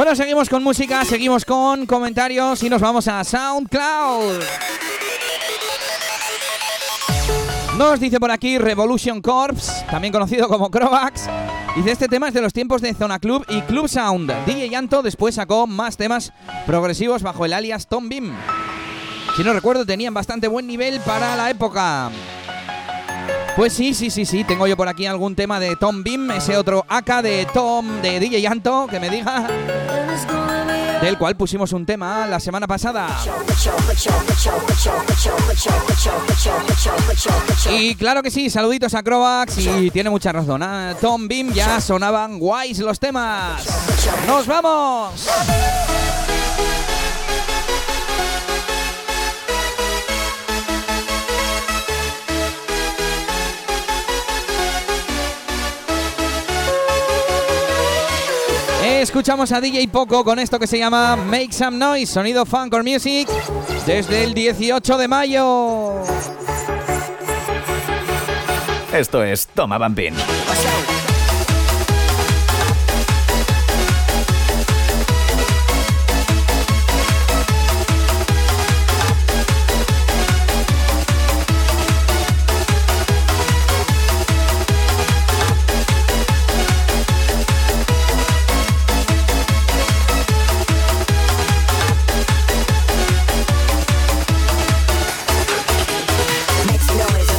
Bueno, 0.08 0.24
seguimos 0.24 0.48
con 0.48 0.64
música, 0.64 1.04
seguimos 1.04 1.44
con 1.44 1.86
comentarios 1.86 2.64
y 2.64 2.70
nos 2.70 2.80
vamos 2.80 3.10
a 3.10 3.26
SoundCloud. 3.26 4.40
Nos 7.78 8.00
dice 8.00 8.18
por 8.18 8.32
aquí 8.32 8.58
Revolution 8.58 9.22
Corps, 9.22 9.86
también 9.92 10.14
conocido 10.14 10.48
como 10.48 10.72
Crovax. 10.72 11.28
Dice, 11.76 11.92
este 11.92 12.08
tema 12.08 12.30
es 12.30 12.34
de 12.34 12.42
los 12.42 12.54
tiempos 12.54 12.82
de 12.82 12.94
Zona 12.94 13.20
Club 13.20 13.44
y 13.50 13.60
Club 13.64 13.90
Sound. 13.90 14.32
DJ 14.46 14.70
Yanto 14.70 15.04
después 15.04 15.36
sacó 15.36 15.68
más 15.68 15.98
temas 15.98 16.32
progresivos 16.66 17.22
bajo 17.22 17.44
el 17.44 17.52
alias 17.52 17.88
Tom 17.88 18.08
Beam. 18.08 18.34
Si 19.36 19.44
no 19.44 19.52
recuerdo, 19.52 19.86
tenían 19.86 20.14
bastante 20.14 20.48
buen 20.48 20.68
nivel 20.68 21.02
para 21.02 21.36
la 21.36 21.50
época. 21.50 22.12
Pues 23.58 23.74
sí, 23.74 23.96
sí, 23.96 24.12
sí, 24.12 24.24
sí. 24.24 24.44
Tengo 24.44 24.68
yo 24.68 24.78
por 24.78 24.88
aquí 24.88 25.08
algún 25.08 25.34
tema 25.36 25.60
de 25.60 25.76
Tom 25.76 26.04
Beam, 26.04 26.30
ese 26.30 26.56
otro 26.56 26.86
AK 26.88 27.24
de 27.24 27.48
Tom, 27.52 28.04
de 28.04 28.20
DJ 28.20 28.40
Yanto, 28.40 28.86
que 28.88 29.00
me 29.00 29.10
diga. 29.10 29.48
Del 31.02 31.18
cual 31.18 31.36
pusimos 31.36 31.74
un 31.74 31.84
tema 31.84 32.28
la 32.28 32.40
semana 32.40 32.68
pasada. 32.68 33.18
Y 37.72 37.96
claro 37.96 38.22
que 38.22 38.30
sí, 38.30 38.52
saluditos 38.52 38.94
a 38.94 39.02
Crovax 39.02 39.58
y 39.58 39.90
tiene 39.90 40.12
mucha 40.12 40.32
razón. 40.32 40.62
¿eh? 40.62 40.96
Tom 41.02 41.28
Beam 41.28 41.52
ya 41.52 41.82
sonaban 41.82 42.38
guays 42.38 42.78
los 42.78 43.00
temas. 43.00 43.66
¡Nos 44.28 44.46
vamos! 44.46 45.28
Escuchamos 59.02 59.52
a 59.52 59.62
DJ 59.62 59.90
Poco 59.90 60.24
con 60.24 60.40
esto 60.40 60.58
que 60.58 60.66
se 60.66 60.80
llama 60.80 61.16
Make 61.16 61.54
Some 61.54 61.78
Noise, 61.78 62.12
sonido 62.12 62.48
funk 62.48 62.74
or 62.74 62.84
music, 62.84 63.30
desde 63.86 64.24
el 64.24 64.34
18 64.34 64.98
de 64.98 65.08
mayo. 65.08 66.02
Esto 68.92 69.24
es 69.24 69.46
Toma 69.48 69.78
Bambín. 69.78 70.16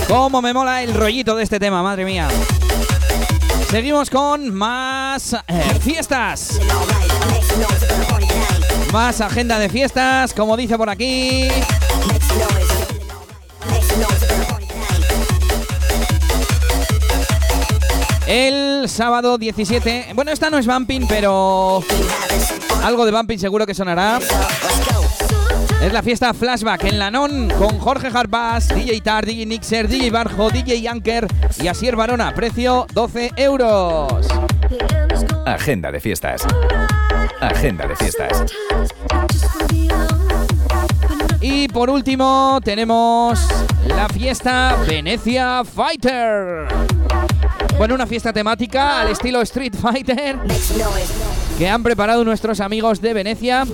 Cómo 0.09 0.41
me 0.41 0.55
mola 0.55 0.83
el 0.83 0.95
rollito 0.95 1.37
de 1.37 1.45
este 1.45 1.61
tema, 1.61 1.83
madre 1.83 2.07
mía. 2.07 2.29
Seguimos 3.71 4.09
con 4.09 4.55
más 4.55 5.35
eh, 5.47 5.79
fiestas. 5.83 6.59
Más 8.91 9.21
agenda 9.21 9.59
de 9.59 9.69
fiestas, 9.69 10.33
como 10.33 10.57
dice 10.57 10.79
por 10.79 10.89
aquí. 10.89 11.49
El 18.27 18.89
sábado 18.89 19.37
17. 19.37 20.13
Bueno, 20.15 20.31
esta 20.31 20.49
no 20.49 20.57
es 20.57 20.67
bumping, 20.67 21.07
pero 21.07 21.85
algo 22.83 23.05
de 23.05 23.13
bumping 23.13 23.39
seguro 23.39 23.67
que 23.67 23.75
sonará. 23.75 24.19
Es 25.81 25.93
la 25.93 26.03
fiesta 26.03 26.35
Flashback 26.35 26.85
en 26.85 26.99
la 26.99 27.11
Non 27.11 27.49
con 27.51 27.79
Jorge 27.79 28.09
Harpas, 28.13 28.69
DJ 28.69 29.01
Tar, 29.01 29.25
DJ 29.25 29.47
Nixer, 29.47 29.87
DJ 29.87 30.11
Barjo, 30.11 30.51
DJ 30.51 30.89
Anker 30.89 31.27
y 31.63 31.69
Asier 31.69 31.95
Barona. 31.95 32.35
Precio 32.35 32.87
12 32.93 33.31
euros. 33.37 34.27
Agenda 35.47 35.93
de 35.93 36.01
fiestas. 36.01 36.45
Agenda 37.41 37.87
de 37.87 37.95
fiestas. 37.95 38.45
Y 41.41 41.69
por 41.69 41.91
último 41.91 42.61
tenemos 42.65 43.41
la 43.87 44.09
fiesta 44.09 44.77
Venecia 44.87 45.63
Fighter. 45.65 46.67
Bueno, 47.79 47.95
una 47.95 48.09
fiesta 48.09 48.33
temática 48.33 49.01
al 49.01 49.11
estilo 49.11 49.41
Street 49.43 49.75
Fighter 49.81 50.37
que 51.57 51.69
han 51.69 51.85
preparado 51.85 52.25
nuestros 52.25 52.59
amigos 52.59 53.01
de 53.01 53.15
Venecia 53.15 53.65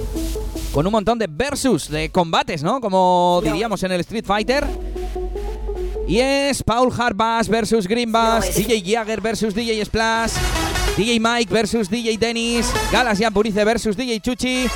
con 0.74 0.84
un 0.84 0.92
montón 0.92 1.20
de 1.20 1.28
versus, 1.30 1.88
de 1.88 2.10
combates, 2.10 2.64
¿no? 2.64 2.80
Como 2.80 3.40
diríamos 3.44 3.80
en 3.84 3.92
el 3.92 4.00
Street 4.00 4.24
Fighter. 4.26 4.66
Y 6.08 6.18
es 6.18 6.64
Paul 6.64 6.92
Harbas 6.92 7.48
versus 7.48 7.86
Green 7.86 8.10
Bass, 8.10 8.56
DJ 8.56 8.82
Jagger 8.84 9.20
versus 9.20 9.54
DJ 9.54 9.84
Splash, 9.84 10.32
DJ 10.96 11.20
Mike 11.20 11.54
versus 11.54 11.88
DJ 11.88 12.18
Dennis, 12.18 12.70
Galas 12.90 13.20
Yampurice 13.20 13.64
versus 13.64 13.96
DJ 13.96 14.20
Chuchi, 14.20 14.66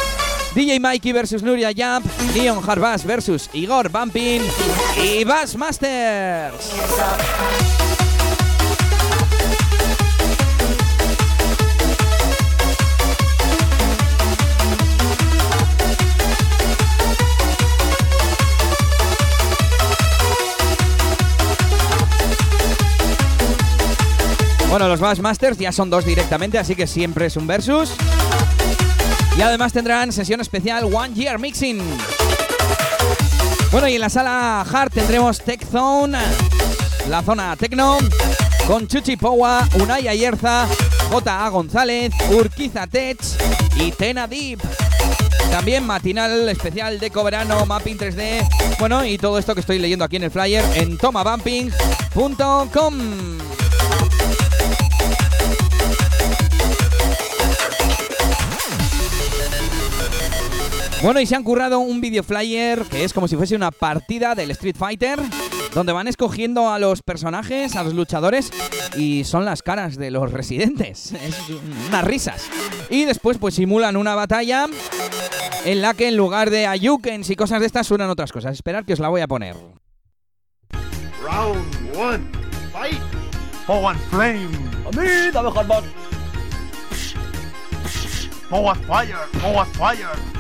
DJ 0.55 0.79
Mikey 0.79 1.13
versus 1.13 1.43
Nuria 1.43 1.73
Jump, 1.77 2.07
Leon 2.33 2.63
Harbas 2.65 3.05
versus 3.05 3.51
Igor 3.53 3.91
Bumpin 3.91 4.43
y 5.03 5.25
Bass 5.25 5.57
Masters. 5.57 6.55
Bueno, 24.71 24.87
los 24.87 25.01
Bassmasters 25.01 25.59
ya 25.59 25.73
son 25.73 25.89
dos 25.89 26.05
directamente, 26.05 26.59
así 26.59 26.75
que 26.75 26.87
siempre 26.87 27.27
es 27.27 27.37
un 27.37 27.47
versus. 27.47 27.91
Y 29.37 29.41
además 29.41 29.73
tendrán 29.73 30.13
sesión 30.13 30.41
especial 30.41 30.85
One 30.85 31.15
Year 31.15 31.39
Mixing. 31.39 31.81
Bueno, 33.73 33.89
y 33.89 33.95
en 33.95 34.01
la 34.01 34.11
sala 34.11 34.67
Hard 34.71 34.93
tendremos 34.93 35.41
Tech 35.41 35.67
Zone, 35.71 36.19
la 37.09 37.23
zona 37.23 37.57
Tecno, 37.57 37.99
con 38.67 38.87
Chuchi 38.87 39.17
Powa, 39.17 39.67
Unai 39.81 40.09
Ayerza, 40.09 40.67
J.A. 41.11 41.49
González, 41.49 42.13
Urquiza 42.31 42.87
Tech 42.87 43.19
y 43.77 43.91
Tena 43.93 44.27
Deep. 44.27 44.61
También 45.51 45.87
matinal 45.87 46.47
especial 46.49 47.01
de 47.01 47.09
verano, 47.09 47.65
mapping 47.65 47.97
3D. 47.97 48.47
Bueno, 48.79 49.05
y 49.05 49.17
todo 49.17 49.39
esto 49.39 49.55
que 49.55 49.61
estoy 49.61 49.79
leyendo 49.79 50.05
aquí 50.05 50.17
en 50.17 50.25
el 50.25 50.31
flyer 50.31 50.63
en 50.75 50.99
tomabumping.com. 50.99 53.48
Bueno, 61.01 61.21
y 61.21 61.27
se 61.27 61.37
han 61.37 61.45
currado 61.45 61.79
un 61.79 62.01
video 62.01 62.25
flyer 62.25 62.83
que 62.83 63.05
es 63.05 63.13
como 63.13 63.29
si 63.29 63.37
fuese 63.37 63.55
una 63.55 63.71
partida 63.71 64.35
del 64.35 64.51
Street 64.51 64.75
Fighter, 64.77 65.21
donde 65.73 65.93
van 65.93 66.09
escogiendo 66.09 66.71
a 66.71 66.81
los 66.81 67.03
personajes, 67.03 67.77
a 67.77 67.85
los 67.85 67.95
luchadores, 67.95 68.51
y 68.97 69.23
son 69.23 69.45
las 69.45 69.63
caras 69.63 69.97
de 69.97 70.11
los 70.11 70.33
residentes. 70.33 71.13
Es 71.23 71.37
unas 71.89 72.05
risas. 72.05 72.51
Y 72.91 73.05
después, 73.05 73.39
pues 73.39 73.55
simulan 73.55 73.97
una 73.97 74.17
batalla 74.17 74.67
en 75.65 75.83
la 75.83 75.95
que 75.95 76.09
en 76.09 76.17
lugar 76.17 76.51
de 76.51 76.67
Ayukens 76.67 77.31
y 77.31 77.37
cosas 77.37 77.61
de 77.61 77.67
estas 77.67 77.87
suenan 77.87 78.11
otras 78.11 78.33
cosas. 78.33 78.55
Esperad 78.55 78.85
que 78.85 78.95
os 78.95 78.99
la 78.99 79.09
voy 79.09 79.21
a 79.21 79.29
poner. 79.29 79.55
Round 81.23 81.97
one, 81.97 82.25
fight. 82.73 83.01
Forward 83.67 83.99
flame. 84.11 84.49
A 84.85 84.91
mí, 85.01 85.31
dame. 85.33 85.51
Forward 88.49 88.79
fire. 88.87 89.17
Forward 89.41 89.69
fire. 89.75 90.38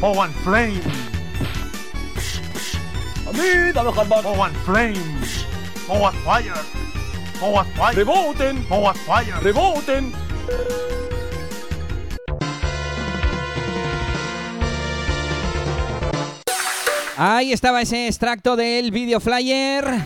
Forward 0.00 0.30
flame. 0.44 0.80
A 3.26 3.32
mí, 3.32 3.72
dame. 3.74 3.92
Forward 3.92 4.54
flame. 4.64 4.94
Forward 5.86 6.14
fire. 6.24 6.54
Forward 7.40 7.66
fire. 7.74 7.96
Reboten. 7.96 8.64
Forward 8.68 8.96
fire. 8.98 9.34
Reboten. 9.42 10.12
Ahí 17.16 17.52
estaba 17.52 17.82
ese 17.82 18.06
extracto 18.06 18.54
del 18.54 18.92
video 18.92 19.18
flyer. 19.18 20.04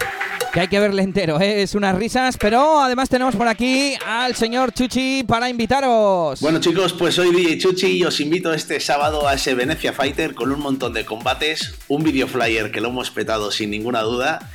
Que 0.52 0.60
hay 0.60 0.68
que 0.68 0.78
verle 0.78 1.02
entero, 1.02 1.40
¿eh? 1.40 1.62
es 1.62 1.74
unas 1.74 1.96
risas, 1.96 2.36
pero 2.36 2.78
además 2.78 3.08
tenemos 3.08 3.34
por 3.34 3.48
aquí 3.48 3.94
al 4.06 4.36
señor 4.36 4.70
Chuchi 4.74 5.24
para 5.26 5.48
invitaros. 5.48 6.42
Bueno 6.42 6.60
chicos, 6.60 6.92
pues 6.92 7.14
soy 7.14 7.34
DJ 7.34 7.56
Chuchi 7.56 7.86
y 7.92 8.04
os 8.04 8.20
invito 8.20 8.52
este 8.52 8.78
sábado 8.78 9.26
a 9.26 9.32
ese 9.32 9.54
Venecia 9.54 9.94
Fighter 9.94 10.34
con 10.34 10.52
un 10.52 10.60
montón 10.60 10.92
de 10.92 11.06
combates, 11.06 11.74
un 11.88 12.02
video 12.02 12.28
flyer 12.28 12.70
que 12.70 12.82
lo 12.82 12.88
hemos 12.88 13.10
petado 13.10 13.50
sin 13.50 13.70
ninguna 13.70 14.02
duda. 14.02 14.50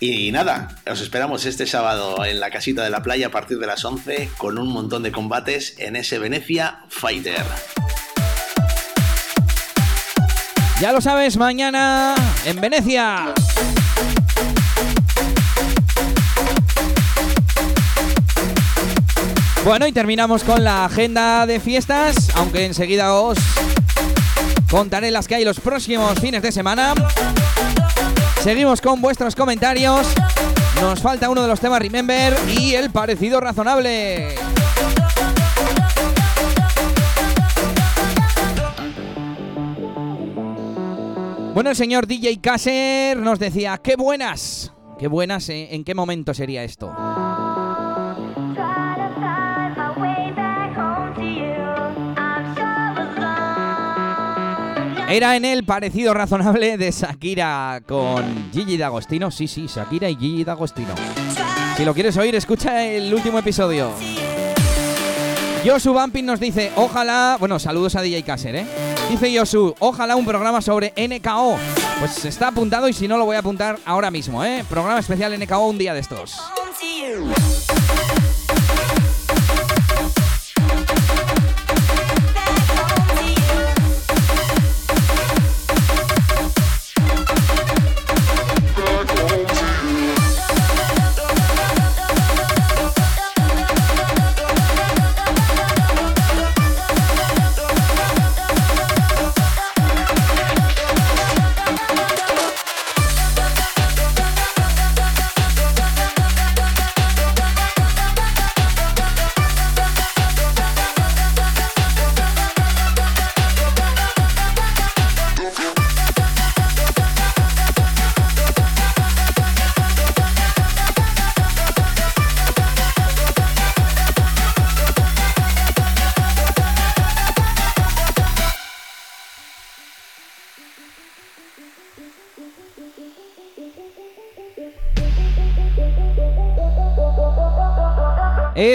Y 0.00 0.32
nada, 0.32 0.76
os 0.86 1.00
esperamos 1.00 1.46
este 1.46 1.66
sábado 1.66 2.26
en 2.26 2.40
la 2.40 2.50
casita 2.50 2.84
de 2.84 2.90
la 2.90 3.02
playa 3.02 3.28
a 3.28 3.30
partir 3.30 3.58
de 3.58 3.66
las 3.66 3.82
11 3.86 4.28
con 4.36 4.58
un 4.58 4.68
montón 4.68 5.02
de 5.02 5.12
combates 5.12 5.76
en 5.78 5.96
ese 5.96 6.18
Venecia 6.18 6.80
Fighter. 6.90 7.46
Ya 10.78 10.92
lo 10.92 11.00
sabes, 11.00 11.38
mañana 11.38 12.14
en 12.44 12.60
Venecia. 12.60 13.34
Bueno, 19.68 19.86
y 19.86 19.92
terminamos 19.92 20.44
con 20.44 20.64
la 20.64 20.86
agenda 20.86 21.44
de 21.44 21.60
fiestas, 21.60 22.30
aunque 22.36 22.64
enseguida 22.64 23.12
os 23.12 23.36
contaré 24.70 25.10
las 25.10 25.28
que 25.28 25.34
hay 25.34 25.44
los 25.44 25.60
próximos 25.60 26.18
fines 26.20 26.40
de 26.40 26.52
semana. 26.52 26.94
Seguimos 28.40 28.80
con 28.80 29.02
vuestros 29.02 29.36
comentarios. 29.36 30.06
Nos 30.80 31.02
falta 31.02 31.28
uno 31.28 31.42
de 31.42 31.48
los 31.48 31.60
temas 31.60 31.82
Remember 31.82 32.34
y 32.48 32.76
el 32.76 32.90
parecido 32.90 33.40
razonable. 33.40 34.36
Bueno, 41.52 41.68
el 41.68 41.76
señor 41.76 42.06
DJ 42.06 42.40
Kasser 42.40 43.18
nos 43.18 43.38
decía, 43.38 43.78
qué 43.84 43.96
buenas, 43.96 44.72
qué 44.98 45.08
buenas, 45.08 45.46
¿eh? 45.50 45.68
¿en 45.72 45.84
qué 45.84 45.94
momento 45.94 46.32
sería 46.32 46.64
esto? 46.64 46.90
Era 55.08 55.36
en 55.36 55.46
el 55.46 55.64
parecido 55.64 56.12
razonable 56.12 56.76
de 56.76 56.90
Shakira 56.90 57.80
con 57.86 58.50
Gigi 58.52 58.76
D'Agostino. 58.76 59.30
Sí, 59.30 59.48
sí, 59.48 59.66
Shakira 59.66 60.10
y 60.10 60.16
Gigi 60.16 60.44
D'Agostino. 60.44 60.94
Si 61.78 61.84
lo 61.86 61.94
quieres 61.94 62.14
oír, 62.18 62.34
escucha 62.34 62.84
el 62.84 63.14
último 63.14 63.38
episodio. 63.38 63.90
Yosu 65.64 65.94
Bumping 65.94 66.26
nos 66.26 66.38
dice, 66.38 66.72
ojalá, 66.76 67.38
bueno, 67.40 67.58
saludos 67.58 67.96
a 67.96 68.02
DJ 68.02 68.22
Kasser, 68.22 68.54
¿eh? 68.56 68.66
Dice 69.08 69.32
Yosu, 69.32 69.74
ojalá 69.78 70.14
un 70.14 70.26
programa 70.26 70.60
sobre 70.60 70.92
NKO. 70.94 71.56
Pues 72.00 72.26
está 72.26 72.48
apuntado 72.48 72.86
y 72.86 72.92
si 72.92 73.08
no 73.08 73.16
lo 73.16 73.24
voy 73.24 73.36
a 73.36 73.38
apuntar 73.38 73.78
ahora 73.86 74.10
mismo, 74.10 74.44
¿eh? 74.44 74.62
Programa 74.68 75.00
especial 75.00 75.34
NKO 75.38 75.68
un 75.68 75.78
día 75.78 75.94
de 75.94 76.00
estos. 76.00 76.38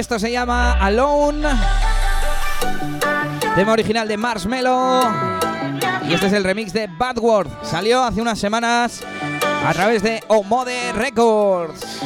Esto 0.04 0.20
se 0.20 0.30
llama 0.30 0.74
Alone. 0.74 1.48
Tema 3.56 3.72
original 3.72 4.06
de 4.06 4.18
Marshmello. 4.18 5.00
Y 6.10 6.14
este 6.14 6.28
es 6.28 6.34
el 6.34 6.44
remix 6.44 6.74
de 6.74 6.88
Bad 6.88 7.20
Word. 7.20 7.48
Salió 7.64 8.04
hace 8.04 8.22
unas 8.22 8.38
semanas 8.38 9.02
a 9.66 9.72
través 9.72 10.04
de 10.04 10.22
Omode 10.28 10.92
Records. 10.92 12.02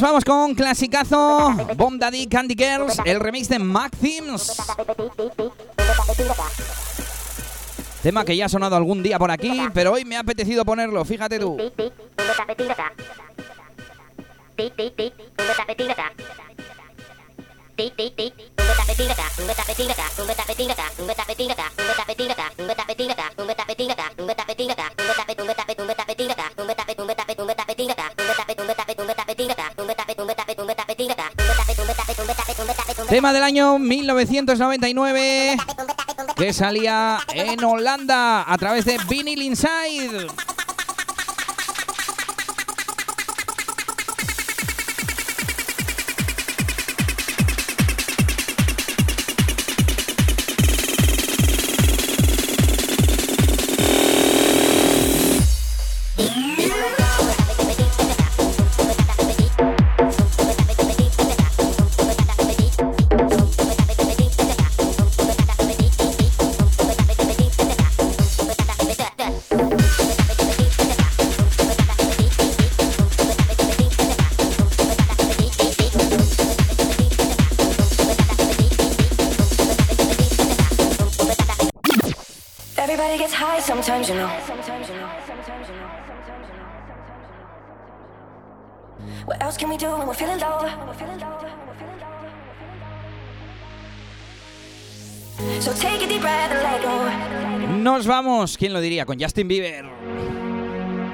Nos 0.00 0.08
vamos 0.08 0.24
con 0.24 0.54
clasicazo 0.54 1.54
Bomb 1.76 2.00
Daddy 2.00 2.26
Candy 2.26 2.54
Girls, 2.56 2.96
el 3.04 3.20
remix 3.20 3.50
de 3.50 3.58
Mac 3.58 3.92
Themes. 4.00 4.56
Tema 8.02 8.24
que 8.24 8.34
ya 8.34 8.46
ha 8.46 8.48
sonado 8.48 8.76
algún 8.76 9.02
día 9.02 9.18
por 9.18 9.30
aquí, 9.30 9.60
pero 9.74 9.92
hoy 9.92 10.06
me 10.06 10.16
ha 10.16 10.20
apetecido 10.20 10.64
ponerlo, 10.64 11.04
fíjate 11.04 11.38
tú. 11.38 11.58
Del 33.20 33.42
año 33.42 33.78
1999 33.78 35.56
que 36.36 36.52
salía 36.54 37.18
en 37.34 37.62
Holanda 37.62 38.50
a 38.50 38.56
través 38.56 38.86
de 38.86 38.98
Vinyl 39.08 39.42
Inside. 39.42 40.26
Nos 97.78 98.06
vamos, 98.06 98.56
¿quién 98.56 98.72
lo 98.72 98.80
diría? 98.80 99.04
Con 99.04 99.20
Justin 99.20 99.46
Bieber. 99.46 99.84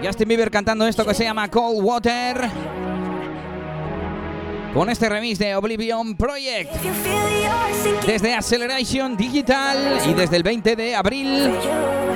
Justin 0.05 0.28
Bieber 0.28 0.51
cantando 0.51 0.86
esto 0.86 1.05
que 1.05 1.14
se 1.14 1.24
llama 1.24 1.51
Cold 1.51 1.82
Water. 1.82 2.49
Con 4.72 4.88
este 4.90 5.09
remix 5.09 5.38
de 5.38 5.57
Oblivion 5.57 6.16
Project. 6.16 6.72
Desde 8.07 8.34
Acceleration 8.34 9.16
Digital 9.16 10.01
y 10.09 10.14
desde 10.14 10.36
el 10.36 10.42
20 10.42 10.76
de 10.76 10.94
abril. 10.94 11.53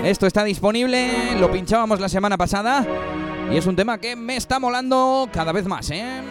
Esto 0.05 0.27
está 0.27 0.45
disponible, 0.45 1.35
lo 1.39 1.51
pinchábamos 1.51 1.99
la 1.99 2.09
semana 2.09 2.37
pasada. 2.37 2.87
Y 3.51 3.57
es 3.57 3.67
un 3.67 3.75
tema 3.75 3.99
que 3.99 4.15
me 4.15 4.37
está 4.37 4.61
molando 4.61 5.29
cada 5.33 5.51
vez 5.51 5.67
más, 5.67 5.91
¿eh? 5.91 6.23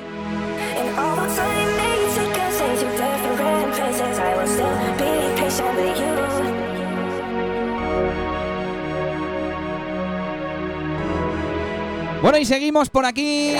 Bueno, 12.21 12.37
y 12.37 12.45
seguimos 12.45 12.89
por 12.89 13.05
aquí. 13.05 13.55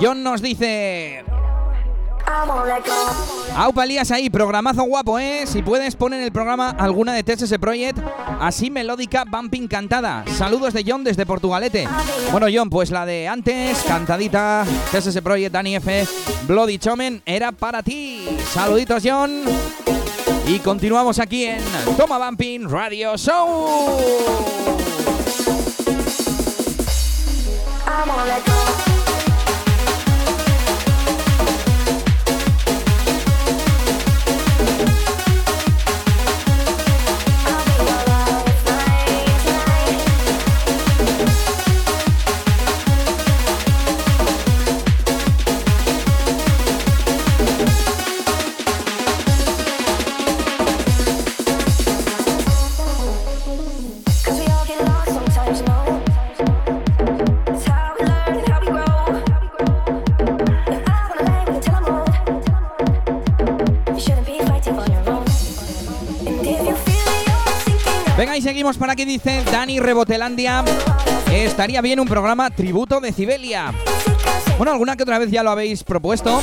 John 0.00 0.22
nos 0.22 0.40
dice... 0.40 1.24
Aupa 3.56 3.84
Elías 3.84 4.10
ahí, 4.10 4.30
programazo 4.30 4.82
guapo, 4.82 5.18
¿eh? 5.18 5.44
Si 5.46 5.62
puedes 5.62 5.96
poner 5.96 6.20
en 6.20 6.26
el 6.26 6.32
programa 6.32 6.70
alguna 6.78 7.14
de 7.14 7.22
TSS 7.22 7.58
Project, 7.58 7.98
así 8.40 8.70
melódica, 8.70 9.24
bumping 9.24 9.66
cantada. 9.66 10.24
Saludos 10.36 10.74
de 10.74 10.84
John 10.86 11.04
desde 11.04 11.26
Portugalete. 11.26 11.88
Bueno, 12.30 12.46
John, 12.52 12.70
pues 12.70 12.90
la 12.90 13.06
de 13.06 13.26
antes, 13.26 13.82
cantadita, 13.86 14.64
TSS 14.92 15.20
Project, 15.22 15.52
Dani 15.52 15.76
F, 15.76 16.06
Bloody 16.46 16.78
Chomen, 16.78 17.22
era 17.24 17.50
para 17.52 17.82
ti. 17.82 18.28
Saluditos, 18.52 19.02
John. 19.04 19.42
Y 20.46 20.58
continuamos 20.60 21.18
aquí 21.18 21.44
en 21.44 21.62
Toma 21.96 22.18
Bumping 22.18 22.68
Radio 22.68 23.16
Show. 23.16 23.98
Seguimos 27.98 28.16
para 28.16 28.40
que 28.42 28.87
dice 69.08 69.42
Dani 69.50 69.80
Rebotelandia. 69.80 70.62
Estaría 71.32 71.80
bien 71.80 71.98
un 71.98 72.06
programa 72.06 72.50
tributo 72.50 73.00
de 73.00 73.10
Cibelia. 73.10 73.72
Bueno, 74.58 74.72
alguna 74.72 74.96
que 74.96 75.02
otra 75.02 75.18
vez 75.18 75.30
ya 75.30 75.42
lo 75.42 75.50
habéis 75.50 75.82
propuesto. 75.82 76.42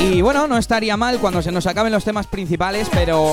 Y 0.00 0.20
bueno, 0.22 0.48
no 0.48 0.58
estaría 0.58 0.96
mal 0.96 1.20
cuando 1.20 1.40
se 1.40 1.52
nos 1.52 1.68
acaben 1.68 1.92
los 1.92 2.04
temas 2.04 2.26
principales, 2.26 2.88
pero 2.92 3.32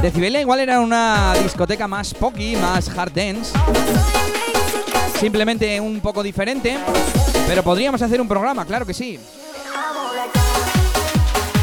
Decibelia 0.00 0.40
igual 0.40 0.60
era 0.60 0.80
una 0.80 1.34
discoteca 1.42 1.86
más 1.86 2.14
poky, 2.14 2.56
más 2.56 2.88
hard 2.88 3.12
dance. 3.12 3.52
Simplemente 5.20 5.78
un 5.78 6.00
poco 6.00 6.22
diferente, 6.22 6.78
pero 7.46 7.62
podríamos 7.62 8.00
hacer 8.00 8.22
un 8.22 8.28
programa, 8.28 8.64
claro 8.64 8.86
que 8.86 8.94
sí. 8.94 9.20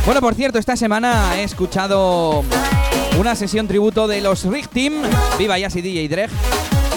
Bueno, 0.05 0.21
por 0.21 0.35
cierto, 0.35 0.59
esta 0.59 0.75
semana 0.75 1.37
he 1.37 1.43
escuchado 1.43 2.43
una 3.17 3.35
sesión 3.35 3.67
tributo 3.67 4.07
de 4.07 4.21
los 4.21 4.43
Rig 4.45 4.67
Team. 4.67 4.93
Viva 5.37 5.57
Yassi 5.59 5.81
DJ 5.81 6.07
Dreg. 6.07 6.29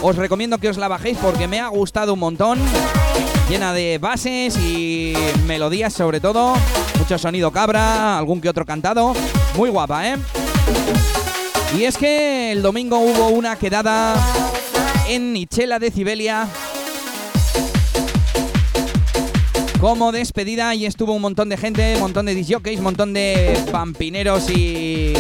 Os 0.02 0.16
recomiendo 0.16 0.58
que 0.58 0.68
os 0.68 0.76
la 0.76 0.88
bajéis 0.88 1.18
porque 1.18 1.48
me 1.48 1.60
ha 1.60 1.68
gustado 1.68 2.14
un 2.14 2.20
montón. 2.20 2.58
Llena 3.48 3.72
de 3.72 3.98
bases 3.98 4.56
y 4.58 5.14
melodías 5.46 5.92
sobre 5.92 6.20
todo. 6.20 6.54
Mucho 6.98 7.18
sonido 7.18 7.50
cabra, 7.50 8.18
algún 8.18 8.40
que 8.40 8.48
otro 8.48 8.64
cantado. 8.64 9.14
Muy 9.56 9.70
guapa, 9.70 10.08
¿eh? 10.08 10.16
Y 11.76 11.84
es 11.84 11.96
que 11.96 12.52
el 12.52 12.62
domingo 12.62 12.98
hubo 12.98 13.28
una 13.28 13.56
quedada 13.56 14.14
en 15.08 15.32
Nichela 15.32 15.78
de 15.78 15.90
Cibelia 15.90 16.48
como 19.80 20.10
despedida 20.10 20.74
y 20.74 20.86
estuvo 20.86 21.12
un 21.12 21.22
montón 21.22 21.48
de 21.48 21.56
gente, 21.56 21.94
un 21.96 22.00
montón 22.00 22.26
de 22.26 22.34
disjockeys, 22.34 22.78
un 22.78 22.84
montón 22.84 23.12
de 23.12 23.58
pampineros 23.70 24.48
y 24.50 25.12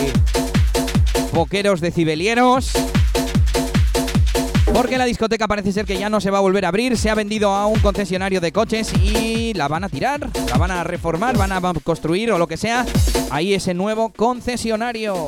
boqueros 1.36 1.82
decibelieros. 1.82 2.70
Porque 4.72 4.96
la 4.96 5.04
discoteca 5.04 5.46
parece 5.46 5.70
ser 5.70 5.84
que 5.84 5.98
ya 5.98 6.08
no 6.08 6.18
se 6.18 6.30
va 6.30 6.38
a 6.38 6.40
volver 6.40 6.64
a 6.64 6.68
abrir, 6.68 6.96
se 6.96 7.10
ha 7.10 7.14
vendido 7.14 7.50
a 7.50 7.66
un 7.66 7.78
concesionario 7.80 8.40
de 8.40 8.52
coches 8.52 8.90
y 8.94 9.52
la 9.52 9.68
van 9.68 9.84
a 9.84 9.90
tirar, 9.90 10.30
la 10.48 10.56
van 10.56 10.70
a 10.70 10.82
reformar, 10.82 11.36
van 11.36 11.52
a 11.52 11.60
construir 11.84 12.32
o 12.32 12.38
lo 12.38 12.46
que 12.46 12.56
sea. 12.56 12.86
Ahí 13.30 13.52
ese 13.52 13.74
nuevo 13.74 14.08
concesionario. 14.08 15.26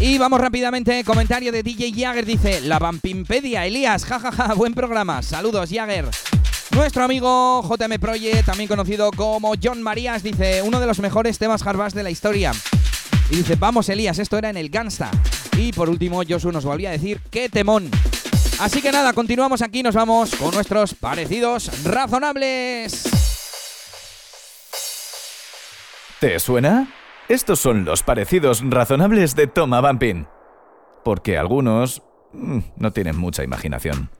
Y 0.00 0.18
vamos 0.18 0.40
rápidamente, 0.40 1.04
comentario 1.04 1.52
de 1.52 1.62
DJ 1.62 1.92
Jagger 1.92 2.26
dice, 2.26 2.60
la 2.60 2.80
Vampimpedia, 2.80 3.66
Elías, 3.66 4.04
jajaja, 4.04 4.52
buen 4.54 4.74
programa, 4.74 5.22
saludos 5.22 5.70
Jagger. 5.70 6.10
Nuestro 6.74 7.04
amigo 7.04 7.62
JM 7.62 8.00
Project, 8.00 8.46
también 8.46 8.68
conocido 8.68 9.12
como 9.12 9.52
John 9.62 9.80
Marías, 9.80 10.24
dice, 10.24 10.60
uno 10.62 10.80
de 10.80 10.86
los 10.86 10.98
mejores 10.98 11.38
temas 11.38 11.62
hardbass 11.62 11.94
de 11.94 12.02
la 12.02 12.10
historia. 12.10 12.50
Y 13.30 13.36
dice, 13.36 13.54
vamos 13.54 13.88
Elías, 13.88 14.18
esto 14.18 14.36
era 14.38 14.50
en 14.50 14.56
el 14.56 14.70
Gangsta. 14.70 15.08
Y 15.56 15.72
por 15.72 15.88
último, 15.88 16.22
Josu 16.28 16.50
nos 16.50 16.64
volvía 16.64 16.88
a 16.88 16.92
decir, 16.92 17.20
qué 17.30 17.48
temón. 17.48 17.88
Así 18.58 18.82
que 18.82 18.90
nada, 18.90 19.12
continuamos 19.12 19.62
aquí, 19.62 19.84
nos 19.84 19.94
vamos 19.94 20.34
con 20.34 20.52
nuestros 20.52 20.94
parecidos 20.94 21.70
razonables. 21.84 23.04
¿Te 26.18 26.40
suena? 26.40 26.92
Estos 27.28 27.60
son 27.60 27.84
los 27.84 28.02
parecidos 28.02 28.62
razonables 28.68 29.36
de 29.36 29.46
Toma 29.46 29.80
Bumping. 29.80 30.26
Porque 31.04 31.38
algunos 31.38 32.02
mm, 32.32 32.58
no 32.76 32.92
tienen 32.92 33.16
mucha 33.16 33.44
imaginación. 33.44 34.10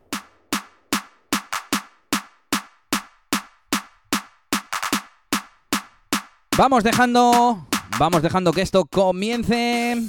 Vamos 6.57 6.85
dejando, 6.85 7.67
vamos 7.99 8.23
dejando 8.23 8.53
que 8.53 8.63
esto 8.63 8.85
comience. 8.85 10.01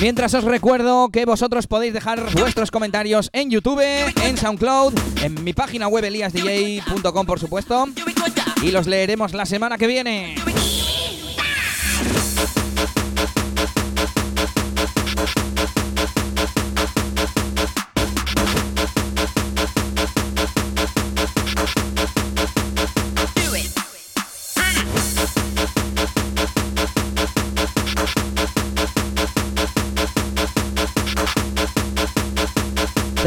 Mientras 0.00 0.34
os 0.34 0.42
recuerdo 0.42 1.10
que 1.10 1.24
vosotros 1.24 1.68
podéis 1.68 1.94
dejar 1.94 2.32
vuestros 2.34 2.72
comentarios 2.72 3.30
en 3.32 3.50
YouTube, 3.50 3.80
en 3.80 4.36
SoundCloud, 4.36 4.94
en 5.22 5.44
mi 5.44 5.52
página 5.52 5.86
web 5.86 6.04
eliasdj.com 6.04 7.26
por 7.26 7.38
supuesto, 7.38 7.86
y 8.62 8.72
los 8.72 8.88
leeremos 8.88 9.32
la 9.32 9.46
semana 9.46 9.78
que 9.78 9.86
viene. 9.86 10.34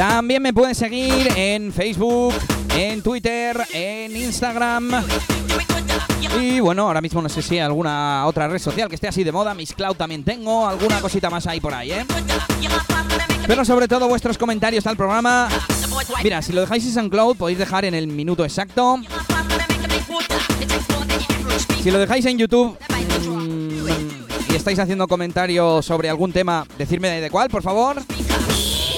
También 0.01 0.41
me 0.41 0.51
pueden 0.51 0.73
seguir 0.73 1.31
en 1.35 1.71
Facebook, 1.71 2.33
en 2.75 3.03
Twitter, 3.03 3.55
en 3.71 4.17
Instagram. 4.17 4.89
Y 6.39 6.59
bueno, 6.59 6.87
ahora 6.87 7.01
mismo 7.01 7.21
no 7.21 7.29
sé 7.29 7.43
si 7.43 7.59
alguna 7.59 8.25
otra 8.25 8.47
red 8.47 8.57
social 8.57 8.89
que 8.89 8.95
esté 8.95 9.07
así 9.07 9.23
de 9.23 9.31
moda. 9.31 9.53
Miss 9.53 9.73
Cloud 9.73 9.97
también 9.97 10.23
tengo, 10.23 10.67
alguna 10.67 10.99
cosita 11.01 11.29
más 11.29 11.45
ahí 11.45 11.59
por 11.59 11.75
ahí, 11.75 11.91
¿eh? 11.91 12.05
Pero 13.45 13.63
sobre 13.63 13.87
todo 13.87 14.07
vuestros 14.07 14.39
comentarios 14.39 14.87
al 14.87 14.97
programa. 14.97 15.47
Mira, 16.23 16.41
si 16.41 16.51
lo 16.51 16.61
dejáis 16.61 16.83
en 16.87 16.93
SoundCloud 16.93 17.37
podéis 17.37 17.59
dejar 17.59 17.85
en 17.85 17.93
el 17.93 18.07
minuto 18.07 18.43
exacto. 18.43 18.99
Si 21.83 21.91
lo 21.91 21.99
dejáis 21.99 22.25
en 22.25 22.39
YouTube 22.39 22.75
mm, 23.27 24.51
y 24.51 24.55
estáis 24.55 24.79
haciendo 24.79 25.07
comentarios 25.07 25.85
sobre 25.85 26.09
algún 26.09 26.33
tema, 26.33 26.65
decirme 26.79 27.21
de 27.21 27.29
cuál, 27.29 27.51
por 27.51 27.61
favor. 27.61 28.01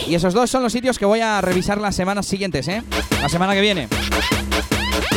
Y 0.08 0.16
esos 0.16 0.34
dos 0.34 0.50
son 0.50 0.64
los 0.64 0.72
sitios 0.72 1.00
que 1.00 1.06
voy 1.06 1.22
a 1.22 1.42
revisar 1.42 1.80
las 1.80 1.96
semanas 1.96 2.26
siguientes, 2.26 2.68
¿eh? 2.68 2.84
La 3.22 3.30
semana 3.30 3.54
que 3.54 3.62
viene. 3.62 3.88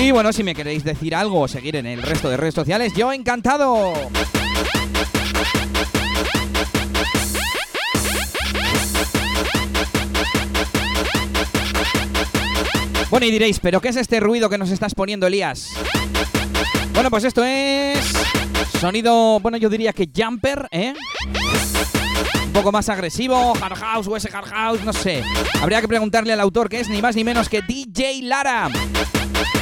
Y 0.01 0.11
bueno, 0.11 0.33
si 0.33 0.43
me 0.43 0.55
queréis 0.55 0.85
decir 0.85 1.15
algo 1.15 1.41
o 1.41 1.49
seguir 1.49 1.77
en 1.77 1.87
el 1.87 2.03
resto 2.03 2.29
de 2.31 2.37
redes 2.37 2.55
sociales, 2.55 2.93
yo 2.95 3.13
encantado. 3.13 3.93
Bueno, 13.11 13.27
y 13.27 13.31
diréis, 13.31 13.61
¿pero 13.61 13.81
qué 13.81 13.89
es 13.89 13.97
este 13.97 14.21
ruido 14.21 14.51
que 14.51 14.59
nos 14.59 14.71
estás 14.71 14.95
poniendo, 14.95 15.27
Elías? 15.27 15.71
Bueno, 16.93 17.11
pues 17.11 17.25
esto 17.25 17.45
es 17.45 17.99
sonido, 18.81 19.41
bueno, 19.41 19.57
yo 19.57 19.69
diría 19.69 19.93
que 19.93 20.09
jumper, 20.15 20.69
¿eh? 20.71 20.95
Un 22.45 22.53
poco 22.53 22.73
más 22.73 22.89
agresivo, 22.89 23.55
hard 23.61 23.77
house 23.77 24.09
ese 24.17 24.35
hard 24.35 24.47
house, 24.47 24.81
no 24.83 24.93
sé. 24.93 25.23
Habría 25.61 25.81
que 25.81 25.89
preguntarle 25.89 26.33
al 26.33 26.41
autor 26.41 26.69
que 26.69 26.81
es 26.81 26.89
ni 26.89 27.03
más 27.03 27.17
ni 27.17 27.25
menos 27.25 27.49
que 27.49 27.63
DJ 27.63 28.23
Lara. 28.23 28.71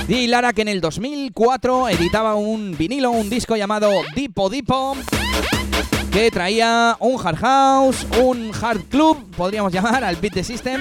DJ 0.07 0.29
Lara 0.29 0.53
que 0.53 0.63
en 0.63 0.69
el 0.69 0.81
2004 0.81 1.89
editaba 1.89 2.35
un 2.35 2.77
vinilo, 2.77 3.11
un 3.11 3.31
disco 3.31 3.57
llamado 3.57 3.91
Dipo 4.15 4.51
Dipo, 4.51 4.97
que 6.13 6.31
traía 6.31 6.97
un 7.01 7.21
hard 7.27 7.39
house, 7.39 8.07
un 8.21 8.53
hard 8.55 8.83
club, 8.85 9.31
podríamos 9.37 9.73
llamar 9.73 10.05
al 10.05 10.17
Beat 10.17 10.35
the 10.35 10.45
System. 10.45 10.81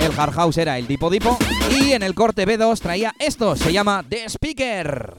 El 0.00 0.18
hard 0.18 0.32
house 0.32 0.58
era 0.58 0.78
el 0.78 0.86
Dipo 0.88 1.10
Dipo. 1.10 1.38
Y 1.70 1.92
en 1.92 2.02
el 2.02 2.14
corte 2.14 2.46
B2 2.46 2.80
traía 2.80 3.14
esto, 3.18 3.54
se 3.54 3.72
llama 3.72 4.04
The 4.08 4.28
Speaker. 4.28 5.14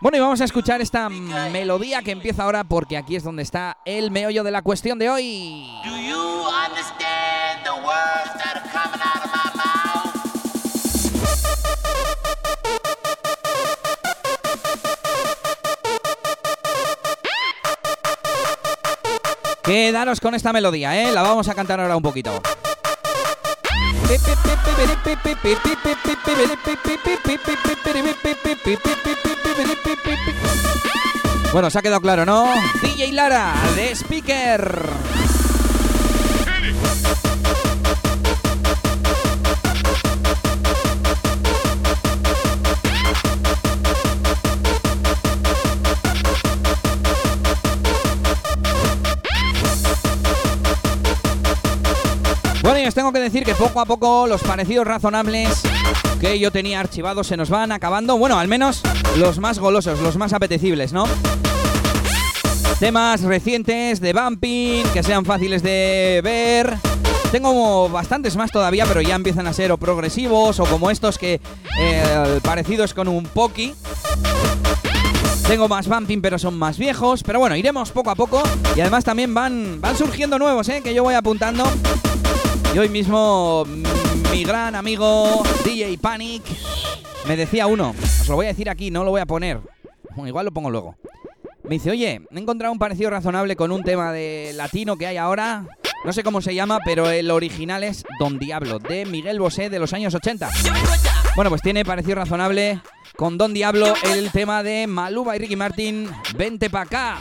Bueno, 0.00 0.18
y 0.18 0.20
vamos 0.20 0.40
a 0.42 0.44
escuchar 0.44 0.80
esta 0.82 1.08
melodía 1.08 2.02
que 2.02 2.10
empieza 2.10 2.42
ahora 2.42 2.64
porque 2.64 2.96
aquí 2.96 3.16
es 3.16 3.24
donde 3.24 3.42
está 3.42 3.78
el 3.84 4.10
meollo 4.10 4.44
de 4.44 4.50
la 4.50 4.62
cuestión 4.62 4.98
de 4.98 5.08
hoy. 5.08 5.66
Quedaros 19.64 20.20
con 20.20 20.34
esta 20.34 20.52
melodía, 20.52 20.96
¿eh? 21.02 21.10
La 21.12 21.22
vamos 21.22 21.48
a 21.48 21.54
cantar 21.54 21.80
ahora 21.80 21.96
un 21.96 22.02
poquito. 22.02 22.40
Bueno, 31.52 31.70
se 31.70 31.78
ha 31.78 31.82
quedado 31.82 32.00
claro, 32.00 32.26
¿no? 32.26 32.46
DJ 32.82 33.12
Lara, 33.12 33.54
de 33.74 33.94
Speaker. 33.94 35.25
Tengo 52.94 53.12
que 53.12 53.20
decir 53.20 53.44
que 53.44 53.54
poco 53.54 53.80
a 53.80 53.84
poco 53.84 54.26
los 54.26 54.42
parecidos 54.42 54.86
razonables 54.86 55.62
que 56.20 56.38
yo 56.38 56.50
tenía 56.50 56.80
archivados 56.80 57.26
se 57.26 57.36
nos 57.36 57.50
van 57.50 57.72
acabando. 57.72 58.16
Bueno, 58.16 58.38
al 58.38 58.48
menos 58.48 58.82
los 59.16 59.38
más 59.38 59.58
golosos, 59.58 60.00
los 60.00 60.16
más 60.16 60.32
apetecibles, 60.32 60.92
¿no? 60.92 61.04
Temas 62.78 63.22
recientes 63.22 64.00
de 64.00 64.12
bumping, 64.12 64.84
que 64.92 65.02
sean 65.02 65.24
fáciles 65.24 65.62
de 65.62 66.20
ver. 66.22 66.76
Tengo 67.32 67.88
bastantes 67.88 68.36
más 68.36 68.50
todavía, 68.50 68.84
pero 68.86 69.00
ya 69.00 69.14
empiezan 69.14 69.46
a 69.46 69.52
ser 69.52 69.72
o 69.72 69.78
progresivos 69.78 70.60
o 70.60 70.64
como 70.64 70.90
estos 70.90 71.18
que 71.18 71.40
eh, 71.78 72.40
parecidos 72.42 72.94
con 72.94 73.08
un 73.08 73.24
Poki. 73.24 73.74
Tengo 75.48 75.68
más 75.68 75.88
bumping, 75.88 76.20
pero 76.20 76.38
son 76.38 76.58
más 76.58 76.78
viejos. 76.78 77.22
Pero 77.22 77.38
bueno, 77.38 77.56
iremos 77.56 77.90
poco 77.90 78.10
a 78.10 78.14
poco. 78.14 78.42
Y 78.76 78.80
además 78.80 79.04
también 79.04 79.32
van, 79.32 79.80
van 79.80 79.96
surgiendo 79.96 80.38
nuevos, 80.38 80.68
¿eh? 80.68 80.82
Que 80.82 80.92
yo 80.94 81.02
voy 81.02 81.14
apuntando. 81.14 81.64
Y 82.76 82.78
hoy 82.78 82.90
mismo 82.90 83.64
mm, 83.64 84.30
mi 84.32 84.44
gran 84.44 84.74
amigo 84.74 85.42
DJ 85.64 85.96
Panic 85.96 86.42
me 87.26 87.34
decía 87.34 87.66
uno, 87.66 87.94
os 88.20 88.28
lo 88.28 88.34
voy 88.34 88.44
a 88.44 88.48
decir 88.50 88.68
aquí, 88.68 88.90
no 88.90 89.02
lo 89.02 89.12
voy 89.12 89.22
a 89.22 89.24
poner, 89.24 89.60
igual 90.26 90.44
lo 90.44 90.52
pongo 90.52 90.68
luego. 90.68 90.94
Me 91.62 91.76
dice, 91.76 91.90
oye, 91.90 92.20
he 92.30 92.38
encontrado 92.38 92.70
un 92.70 92.78
parecido 92.78 93.08
razonable 93.08 93.56
con 93.56 93.72
un 93.72 93.82
tema 93.82 94.12
de 94.12 94.52
latino 94.54 94.98
que 94.98 95.06
hay 95.06 95.16
ahora. 95.16 95.64
No 96.04 96.12
sé 96.12 96.22
cómo 96.22 96.42
se 96.42 96.54
llama, 96.54 96.80
pero 96.84 97.08
el 97.08 97.30
original 97.30 97.82
es 97.82 98.04
Don 98.18 98.38
Diablo, 98.38 98.78
de 98.78 99.06
Miguel 99.06 99.40
Bosé 99.40 99.70
de 99.70 99.78
los 99.78 99.94
años 99.94 100.14
80. 100.14 100.50
Bueno, 101.34 101.48
pues 101.48 101.62
tiene 101.62 101.82
parecido 101.82 102.16
razonable 102.16 102.82
con 103.16 103.38
Don 103.38 103.54
Diablo 103.54 103.94
el 104.12 104.30
tema 104.32 104.62
de 104.62 104.86
Maluba 104.86 105.34
y 105.34 105.38
Ricky 105.38 105.56
Martin, 105.56 106.10
Vente 106.36 106.68
pa' 106.68 106.82
acá. 106.82 107.20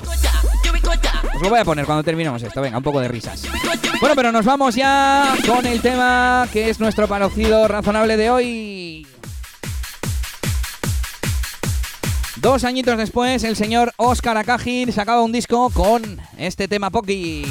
Os 1.36 1.42
lo 1.42 1.50
voy 1.50 1.60
a 1.60 1.66
poner 1.66 1.86
cuando 1.86 2.04
terminemos 2.04 2.42
esto, 2.42 2.62
venga, 2.62 2.78
un 2.78 2.84
poco 2.84 3.02
de 3.02 3.08
risas. 3.08 3.44
Bueno, 4.00 4.16
pero 4.16 4.32
nos 4.32 4.46
vamos 4.46 4.76
ya 4.76 5.34
con 5.46 5.66
el 5.66 5.82
tema 5.82 6.48
que 6.52 6.70
es 6.70 6.80
nuestro 6.80 7.08
parecido 7.08 7.68
razonable 7.68 8.18
de 8.18 8.30
hoy. 8.30 9.08
Dos 12.38 12.64
añitos 12.64 12.98
después, 12.98 13.44
el 13.44 13.56
señor 13.56 13.92
Oscar 13.98 14.38
Akagin 14.38 14.92
sacaba 14.92 15.24
un 15.24 15.32
disco 15.32 15.70
con 15.72 16.22
este 16.38 16.68
tema 16.68 16.90
Poki. 16.92 17.46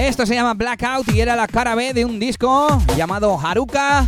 Esto 0.00 0.24
se 0.24 0.34
llama 0.34 0.54
Blackout 0.54 1.12
y 1.12 1.20
era 1.20 1.36
la 1.36 1.46
cara 1.46 1.74
B 1.74 1.92
de 1.92 2.06
un 2.06 2.18
disco 2.18 2.82
llamado 2.96 3.38
Haruka 3.38 4.06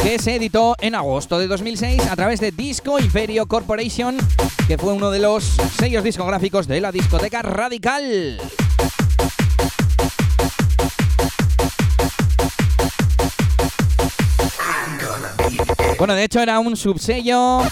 que 0.00 0.20
se 0.20 0.36
editó 0.36 0.76
en 0.80 0.94
agosto 0.94 1.36
de 1.40 1.48
2006 1.48 2.06
a 2.06 2.14
través 2.14 2.38
de 2.38 2.52
Disco 2.52 2.96
Imperio 3.00 3.46
Corporation, 3.46 4.16
que 4.68 4.78
fue 4.78 4.92
uno 4.92 5.10
de 5.10 5.18
los 5.18 5.42
sellos 5.78 6.04
discográficos 6.04 6.68
de 6.68 6.80
la 6.80 6.92
discoteca 6.92 7.42
Radical. 7.42 8.38
Bueno, 15.98 16.14
de 16.14 16.22
hecho 16.22 16.38
era 16.38 16.60
un 16.60 16.76
subsello 16.76 17.62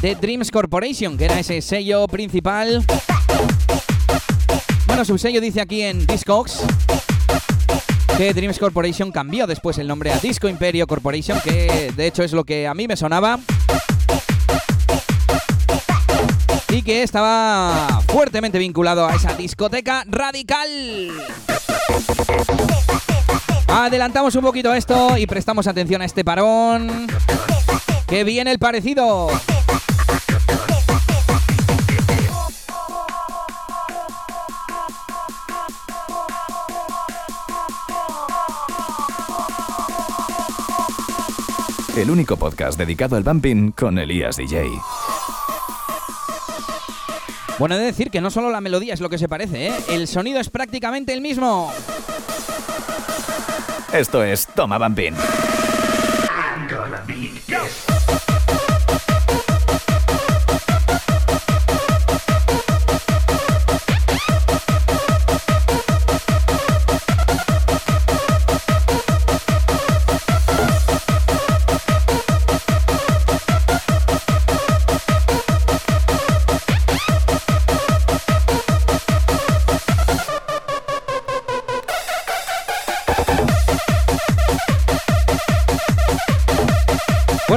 de 0.00 0.14
Dreams 0.14 0.50
Corporation, 0.50 1.18
que 1.18 1.26
era 1.26 1.38
ese 1.38 1.60
sello 1.60 2.06
principal. 2.08 2.86
Bueno, 5.00 5.14
subsello 5.14 5.40
dice 5.40 5.62
aquí 5.62 5.80
en 5.80 6.06
Discogs 6.06 6.60
que 8.18 8.34
Dreams 8.34 8.58
Corporation 8.58 9.10
cambió 9.10 9.46
después 9.46 9.78
el 9.78 9.88
nombre 9.88 10.12
a 10.12 10.18
Disco 10.18 10.46
Imperio 10.46 10.86
Corporation, 10.86 11.40
que 11.42 11.90
de 11.96 12.06
hecho 12.06 12.22
es 12.22 12.34
lo 12.34 12.44
que 12.44 12.66
a 12.66 12.74
mí 12.74 12.86
me 12.86 12.98
sonaba. 12.98 13.40
Y 16.68 16.82
que 16.82 17.02
estaba 17.02 18.02
fuertemente 18.08 18.58
vinculado 18.58 19.06
a 19.06 19.14
esa 19.14 19.32
discoteca 19.32 20.04
radical. 20.06 20.68
Adelantamos 23.68 24.34
un 24.34 24.42
poquito 24.42 24.74
esto 24.74 25.16
y 25.16 25.26
prestamos 25.26 25.66
atención 25.66 26.02
a 26.02 26.04
este 26.04 26.26
parón. 26.26 27.06
Que 28.06 28.22
viene 28.22 28.50
el 28.50 28.58
parecido. 28.58 29.30
El 42.00 42.10
único 42.10 42.38
podcast 42.38 42.78
dedicado 42.78 43.16
al 43.16 43.24
bumping 43.24 43.72
con 43.72 43.98
Elías 43.98 44.38
DJ. 44.38 44.66
Bueno, 47.58 47.74
he 47.74 47.78
de 47.78 47.84
decir 47.84 48.10
que 48.10 48.22
no 48.22 48.30
solo 48.30 48.48
la 48.48 48.62
melodía 48.62 48.94
es 48.94 49.02
lo 49.02 49.10
que 49.10 49.18
se 49.18 49.28
parece, 49.28 49.66
¿eh? 49.66 49.74
el 49.90 50.08
sonido 50.08 50.40
es 50.40 50.48
prácticamente 50.48 51.12
el 51.12 51.20
mismo. 51.20 51.70
Esto 53.92 54.24
es 54.24 54.46
Toma 54.46 54.78
Bumping. 54.78 55.14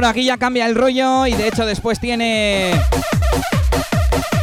Aquí 0.06 0.26
ya 0.26 0.36
cambia 0.36 0.66
el 0.66 0.74
rollo 0.74 1.26
y 1.26 1.32
de 1.32 1.48
hecho 1.48 1.64
después 1.64 1.98
tiene 1.98 2.78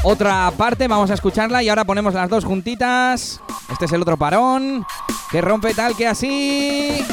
otra 0.03 0.51
parte, 0.57 0.87
vamos 0.87 1.11
a 1.11 1.13
escucharla 1.13 1.61
y 1.61 1.69
ahora 1.69 1.85
ponemos 1.85 2.15
las 2.15 2.27
dos 2.29 2.45
juntitas. 2.45 3.39
Este 3.71 3.85
es 3.85 3.91
el 3.91 4.01
otro 4.01 4.17
parón 4.17 4.85
que 5.29 5.39
rompe 5.39 5.75
tal 5.75 5.95
que 5.95 6.07
así. 6.07 7.05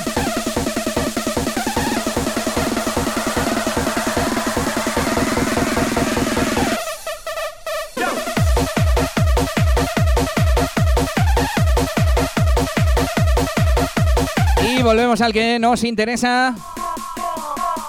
Y 14.63 14.83
volvemos 14.83 15.21
al 15.21 15.35
que 15.35 15.59
nos 15.59 15.85
interesa. 15.85 16.55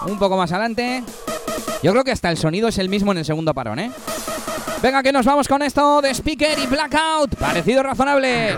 Un 0.09 0.17
poco 0.17 0.35
más 0.37 0.51
adelante. 0.51 1.03
Yo 1.83 1.91
creo 1.91 2.03
que 2.03 2.11
hasta 2.11 2.29
el 2.29 2.37
sonido 2.37 2.67
es 2.67 2.77
el 2.79 2.89
mismo 2.89 3.11
en 3.11 3.19
el 3.19 3.25
segundo 3.25 3.53
parón, 3.53 3.79
¿eh? 3.79 3.91
Venga, 4.81 5.03
que 5.03 5.11
nos 5.11 5.25
vamos 5.25 5.47
con 5.47 5.61
esto 5.61 6.01
de 6.01 6.13
Speaker 6.13 6.57
y 6.57 6.65
Blackout. 6.65 7.35
Parecido 7.35 7.83
razonable. 7.83 8.57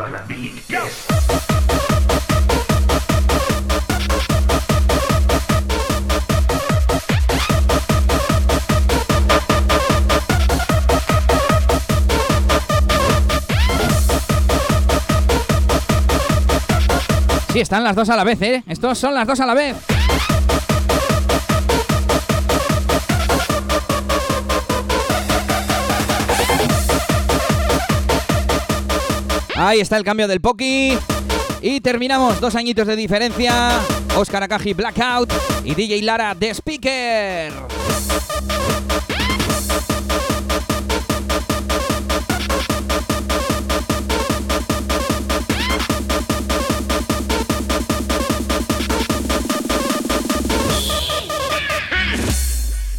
Sí, 17.52 17.60
están 17.60 17.84
las 17.84 17.96
dos 17.96 18.10
a 18.10 18.16
la 18.16 18.24
vez, 18.24 18.42
¿eh? 18.42 18.64
Estos 18.68 18.98
son 18.98 19.14
las 19.14 19.28
dos 19.28 19.40
a 19.42 19.46
la 19.46 19.54
vez. 19.54 19.91
Ahí 29.64 29.80
está 29.80 29.96
el 29.96 30.04
cambio 30.04 30.28
del 30.28 30.42
Poki. 30.42 30.98
Y 31.62 31.82
terminamos, 31.82 32.42
dos 32.42 32.56
añitos 32.56 32.88
de 32.88 32.96
diferencia. 32.96 33.80
Oscar 34.18 34.42
Akaji 34.42 34.74
Blackout 34.74 35.32
y 35.64 35.76
DJ 35.76 36.02
Lara 36.02 36.34
The 36.34 36.50
Speaker. 36.56 37.54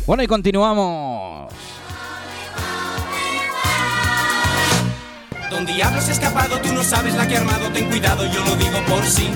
Bueno, 0.07 0.23
y 0.23 0.27
continuamos. 0.29 1.12
Don 5.53 5.67
Diablo 5.67 6.01
se 6.01 6.13
ha 6.13 6.15
escapado, 6.15 6.59
tú 6.63 6.73
no 6.73 6.83
sabes 6.83 7.15
la 7.15 7.29
que 7.29 7.37
ha 7.37 7.41
armado, 7.41 7.71
ten 7.73 7.87
cuidado, 7.87 8.25
yo 8.25 8.43
lo 8.43 8.57
digo 8.57 8.83
por 8.87 9.05
sí. 9.05 9.31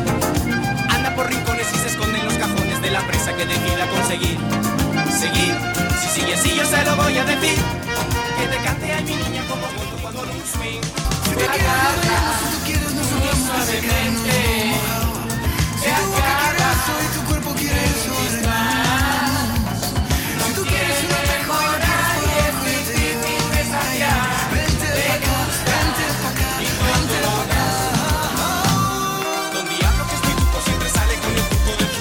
Anda 0.88 1.14
por 1.14 1.28
rincones 1.28 1.66
y 1.74 1.78
se 1.78 1.88
esconde 1.88 2.18
en 2.18 2.24
los 2.24 2.34
cajones 2.34 2.80
de 2.80 2.90
la 2.90 3.06
presa 3.06 3.36
que 3.36 3.44
decida 3.44 3.86
conseguir. 3.90 4.38
Seguir, 5.12 5.54
si 6.00 6.20
sigue 6.20 6.34
así 6.34 6.54
yo 6.56 6.64
se 6.64 6.82
lo 6.86 6.96
voy 6.96 7.18
a 7.18 7.24
decir. 7.24 7.58
Que 8.38 8.46
te 8.48 8.56
cante 8.64 8.92
a 8.94 9.00
mi 9.02 9.14
niña 9.14 9.44
como 9.46 9.66
cuando 9.66 9.96
cuando 10.00 10.22
un 10.22 10.42
swing. 10.46 10.80
Te 11.36 11.44
agarra, 11.44 12.18
suavemente. 13.46 14.72
Te 15.82 15.90
agarra, 15.92 16.70
mis 17.12 17.25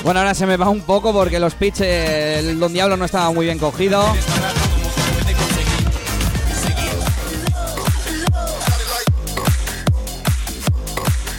Bueno, 0.06 0.20
ahora 0.20 0.36
se 0.36 0.46
me 0.46 0.56
va 0.56 0.70
un 0.70 0.82
poco 0.82 1.12
porque 1.12 1.40
los 1.40 1.56
pitch, 1.56 1.82
eh, 1.82 2.38
el 2.38 2.60
Don 2.60 2.72
Diablo 2.72 2.96
no 2.96 3.06
estaba 3.06 3.32
muy 3.32 3.48
bien 3.48 3.58
cogido. 3.58 4.06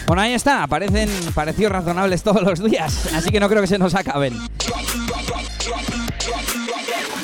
Bueno, 0.09 0.21
ahí 0.21 0.35
está, 0.35 0.65
aparecen 0.65 1.09
parecidos 1.33 1.71
razonables 1.71 2.25
todos 2.25 2.43
los 2.43 2.61
días, 2.61 3.09
así 3.15 3.31
que 3.31 3.39
no 3.39 3.49
creo 3.49 3.61
que 3.61 3.69
se 3.69 3.79
nos 3.79 3.95
acaben. 3.95 4.37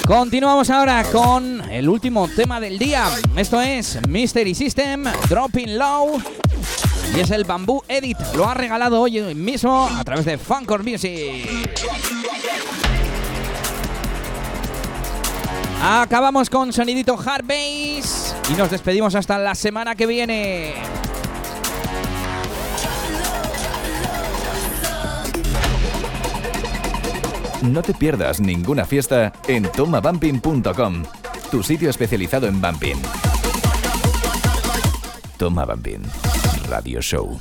Continuamos 0.07 0.71
ahora 0.71 1.03
con 1.11 1.61
el 1.73 1.89
último 1.89 2.29
tema 2.29 2.61
del 2.61 2.79
día. 2.79 3.09
Esto 3.35 3.61
es 3.61 3.99
Mystery 4.07 4.55
System, 4.55 5.07
Dropping 5.29 5.77
Low. 5.77 6.23
Y 7.15 7.21
es 7.21 7.31
el 7.31 7.45
Bamboo 7.45 7.85
Edit. 7.89 8.17
Lo 8.35 8.49
ha 8.49 8.55
regalado 8.55 9.01
hoy 9.01 9.21
mismo 9.35 9.89
a 9.95 10.03
través 10.05 10.25
de 10.25 10.39
Funcore 10.39 10.83
Music. 10.83 11.47
Acabamos 15.83 16.49
con 16.49 16.73
sonidito 16.73 17.19
hard 17.19 17.45
bass 17.45 18.35
y 18.49 18.55
nos 18.55 18.71
despedimos 18.71 19.15
hasta 19.15 19.37
la 19.39 19.55
semana 19.55 19.95
que 19.95 20.07
viene. 20.07 20.75
No 27.63 27.83
te 27.83 27.95
pierdas 27.95 28.41
ninguna 28.41 28.85
fiesta 28.85 29.33
en 29.47 29.65
tomabumping.com, 29.71 31.05
tu 31.51 31.63
sitio 31.63 31.91
especializado 31.91 32.47
en 32.47 32.61
bumping. 32.61 33.01
Toma 35.43 35.65
Bumping, 35.65 36.03
Radio 36.73 37.03
Show. 37.03 37.39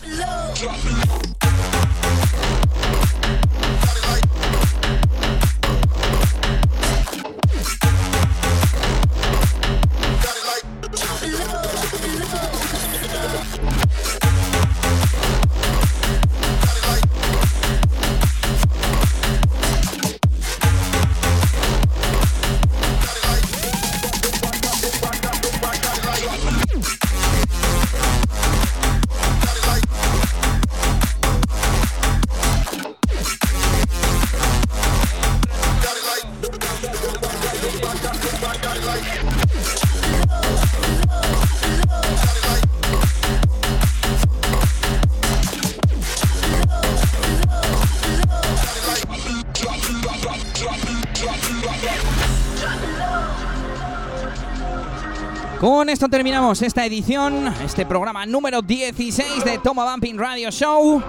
Esto 55.91 56.07
terminamos 56.07 56.61
esta 56.61 56.85
edición, 56.85 57.53
este 57.65 57.85
programa 57.85 58.25
número 58.25 58.61
16 58.61 59.43
de 59.43 59.57
Toma 59.57 59.91
Bumping 59.91 60.17
Radio 60.17 60.49
Show. 60.49 61.03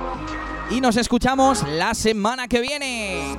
Y 0.70 0.80
nos 0.80 0.97
escuchamos 0.97 1.62
la 1.68 1.95
semana 1.95 2.49
que 2.49 2.61
viene. 2.61 3.37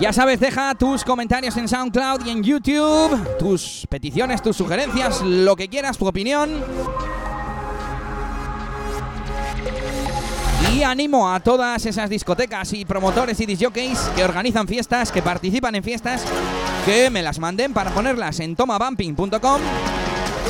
Ya 0.00 0.12
sabes, 0.12 0.40
deja 0.40 0.74
tus 0.74 1.04
comentarios 1.04 1.56
en 1.56 1.68
SoundCloud 1.68 2.26
y 2.26 2.30
en 2.30 2.42
YouTube, 2.42 3.38
tus 3.38 3.86
peticiones, 3.88 4.42
tus 4.42 4.56
sugerencias, 4.56 5.22
lo 5.22 5.54
que 5.54 5.68
quieras, 5.68 5.96
tu 5.96 6.08
opinión. 6.08 6.50
Y 10.74 10.82
animo 10.82 11.32
a 11.32 11.38
todas 11.38 11.86
esas 11.86 12.10
discotecas 12.10 12.72
y 12.72 12.84
promotores 12.84 13.38
y 13.38 13.46
disjockeys 13.46 14.00
que 14.16 14.24
organizan 14.24 14.66
fiestas, 14.66 15.12
que 15.12 15.22
participan 15.22 15.76
en 15.76 15.84
fiestas, 15.84 16.24
que 16.84 17.08
me 17.10 17.22
las 17.22 17.38
manden 17.38 17.72
para 17.72 17.90
ponerlas 17.90 18.40
en 18.40 18.56
tomabumping.com 18.56 19.60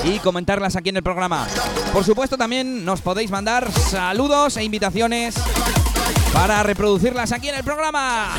y 0.05 0.19
comentarlas 0.19 0.75
aquí 0.77 0.89
en 0.89 0.97
el 0.97 1.03
programa. 1.03 1.47
Por 1.93 2.05
supuesto, 2.05 2.37
también 2.37 2.85
nos 2.85 3.01
podéis 3.01 3.31
mandar 3.31 3.71
saludos 3.73 4.57
e 4.57 4.65
invitaciones 4.65 5.37
para 6.33 6.63
reproducirlas 6.63 7.31
aquí 7.33 7.49
en 7.49 7.55
el 7.57 7.65
programa. 7.65 8.35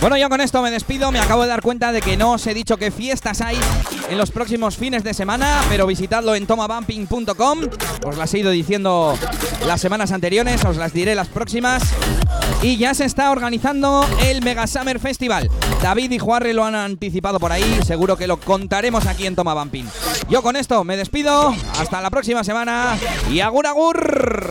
Bueno, 0.00 0.16
yo 0.16 0.30
con 0.30 0.40
esto 0.40 0.62
me 0.62 0.70
despido. 0.70 1.12
Me 1.12 1.18
acabo 1.18 1.42
de 1.42 1.48
dar 1.48 1.60
cuenta 1.60 1.92
de 1.92 2.00
que 2.00 2.16
no 2.16 2.32
os 2.32 2.46
he 2.46 2.54
dicho 2.54 2.78
qué 2.78 2.90
fiestas 2.90 3.42
hay 3.42 3.58
en 4.08 4.16
los 4.16 4.30
próximos 4.30 4.76
fines 4.76 5.04
de 5.04 5.12
semana, 5.12 5.60
pero 5.68 5.86
visitadlo 5.86 6.34
en 6.34 6.46
tomabumping.com. 6.46 7.60
Os 8.06 8.16
las 8.16 8.32
he 8.32 8.38
ido 8.38 8.50
diciendo 8.50 9.14
las 9.66 9.80
semanas 9.80 10.10
anteriores, 10.12 10.64
os 10.64 10.78
las 10.78 10.94
diré 10.94 11.14
las 11.14 11.28
próximas. 11.28 11.82
Y 12.62 12.78
ya 12.78 12.94
se 12.94 13.04
está 13.04 13.30
organizando 13.30 14.06
el 14.24 14.42
Mega 14.42 14.66
Summer 14.66 14.98
Festival. 14.98 15.50
David 15.82 16.12
y 16.12 16.18
Juarre 16.18 16.54
lo 16.54 16.64
han 16.64 16.74
anticipado 16.74 17.38
por 17.38 17.52
ahí, 17.52 17.80
seguro 17.86 18.16
que 18.16 18.26
lo 18.26 18.38
contaremos 18.38 19.06
aquí 19.06 19.26
en 19.26 19.36
Toma 19.36 19.54
Bumping. 19.54 19.86
Yo 20.30 20.42
con 20.42 20.56
esto 20.56 20.82
me 20.82 20.96
despido, 20.96 21.54
hasta 21.78 22.00
la 22.00 22.10
próxima 22.10 22.42
semana 22.42 22.98
y 23.30 23.40
agur 23.40 23.66
agur. 23.66 24.49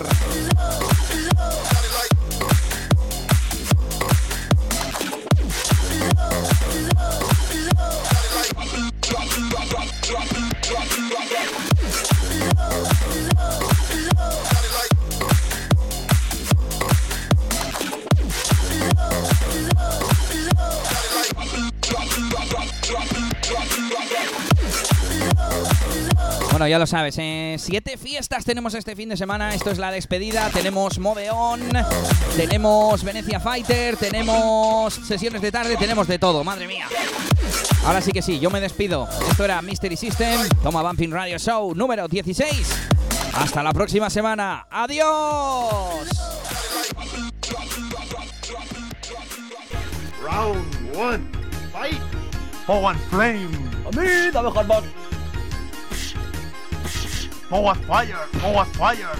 Bueno, 26.59 26.71
ya 26.71 26.79
lo 26.79 26.87
sabes, 26.87 27.15
¿eh? 27.19 27.55
siete 27.57 27.95
fiestas 27.95 28.43
tenemos 28.43 28.73
este 28.73 28.93
fin 28.93 29.07
de 29.07 29.15
semana. 29.15 29.55
Esto 29.55 29.71
es 29.71 29.77
la 29.77 29.91
despedida. 29.91 30.49
Tenemos 30.49 30.99
Moveon, 30.99 31.61
tenemos 32.35 33.01
Venecia 33.01 33.39
Fighter, 33.39 33.95
tenemos 33.95 34.93
sesiones 34.93 35.41
de 35.41 35.53
tarde, 35.53 35.77
tenemos 35.77 36.05
de 36.09 36.19
todo, 36.19 36.43
madre 36.43 36.67
mía. 36.67 36.85
Ahora 37.85 38.01
sí 38.01 38.11
que 38.11 38.21
sí, 38.21 38.41
yo 38.41 38.49
me 38.49 38.59
despido. 38.59 39.07
Esto 39.31 39.45
era 39.45 39.61
Mystery 39.61 39.95
System, 39.95 40.49
Toma 40.61 40.83
Bumping 40.83 41.11
Radio 41.11 41.39
Show 41.39 41.73
número 41.73 42.09
16. 42.09 42.51
Hasta 43.35 43.63
la 43.63 43.71
próxima 43.71 44.09
semana. 44.09 44.67
¡Adiós! 44.69 46.09
Round 50.21 50.97
one, 50.97 51.23
fight! 51.71 52.01
Forward 52.67 52.97
flame! 53.09 53.47
A 53.87 53.91
mí, 53.97 54.29
dame 54.33 54.51
Forward 57.49 57.77
fire! 57.87 58.27
Forward 58.37 58.67
fire! 58.77 59.15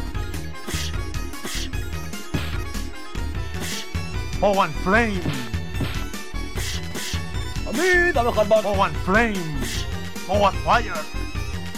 Forward 4.39 4.69
flame! 4.85 5.19
A 7.65 7.73
mí, 7.73 8.13
dame 8.13 8.29
hardback. 8.29 8.61
Forward 8.61 8.93
flame! 9.03 9.33
Forward 10.27 10.53
fire! 10.61 11.01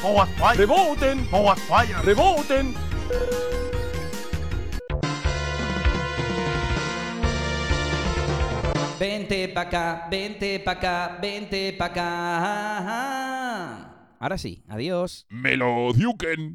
Forward 0.03 0.27
fire! 0.35 0.57
Reboten. 0.57 1.23
Forward 1.31 1.59
fire! 1.59 1.95
Reboten. 2.03 2.75
Vente 8.99 9.47
pa' 9.47 9.61
acá, 9.61 10.07
vente 10.11 10.59
pa' 10.59 10.73
acá, 10.73 11.17
vente 11.21 11.71
pa' 11.71 11.85
acá. 11.85 13.90
Ahora 14.21 14.37
sí, 14.37 14.61
adiós. 14.67 15.25
Melodiuken. 15.31 16.49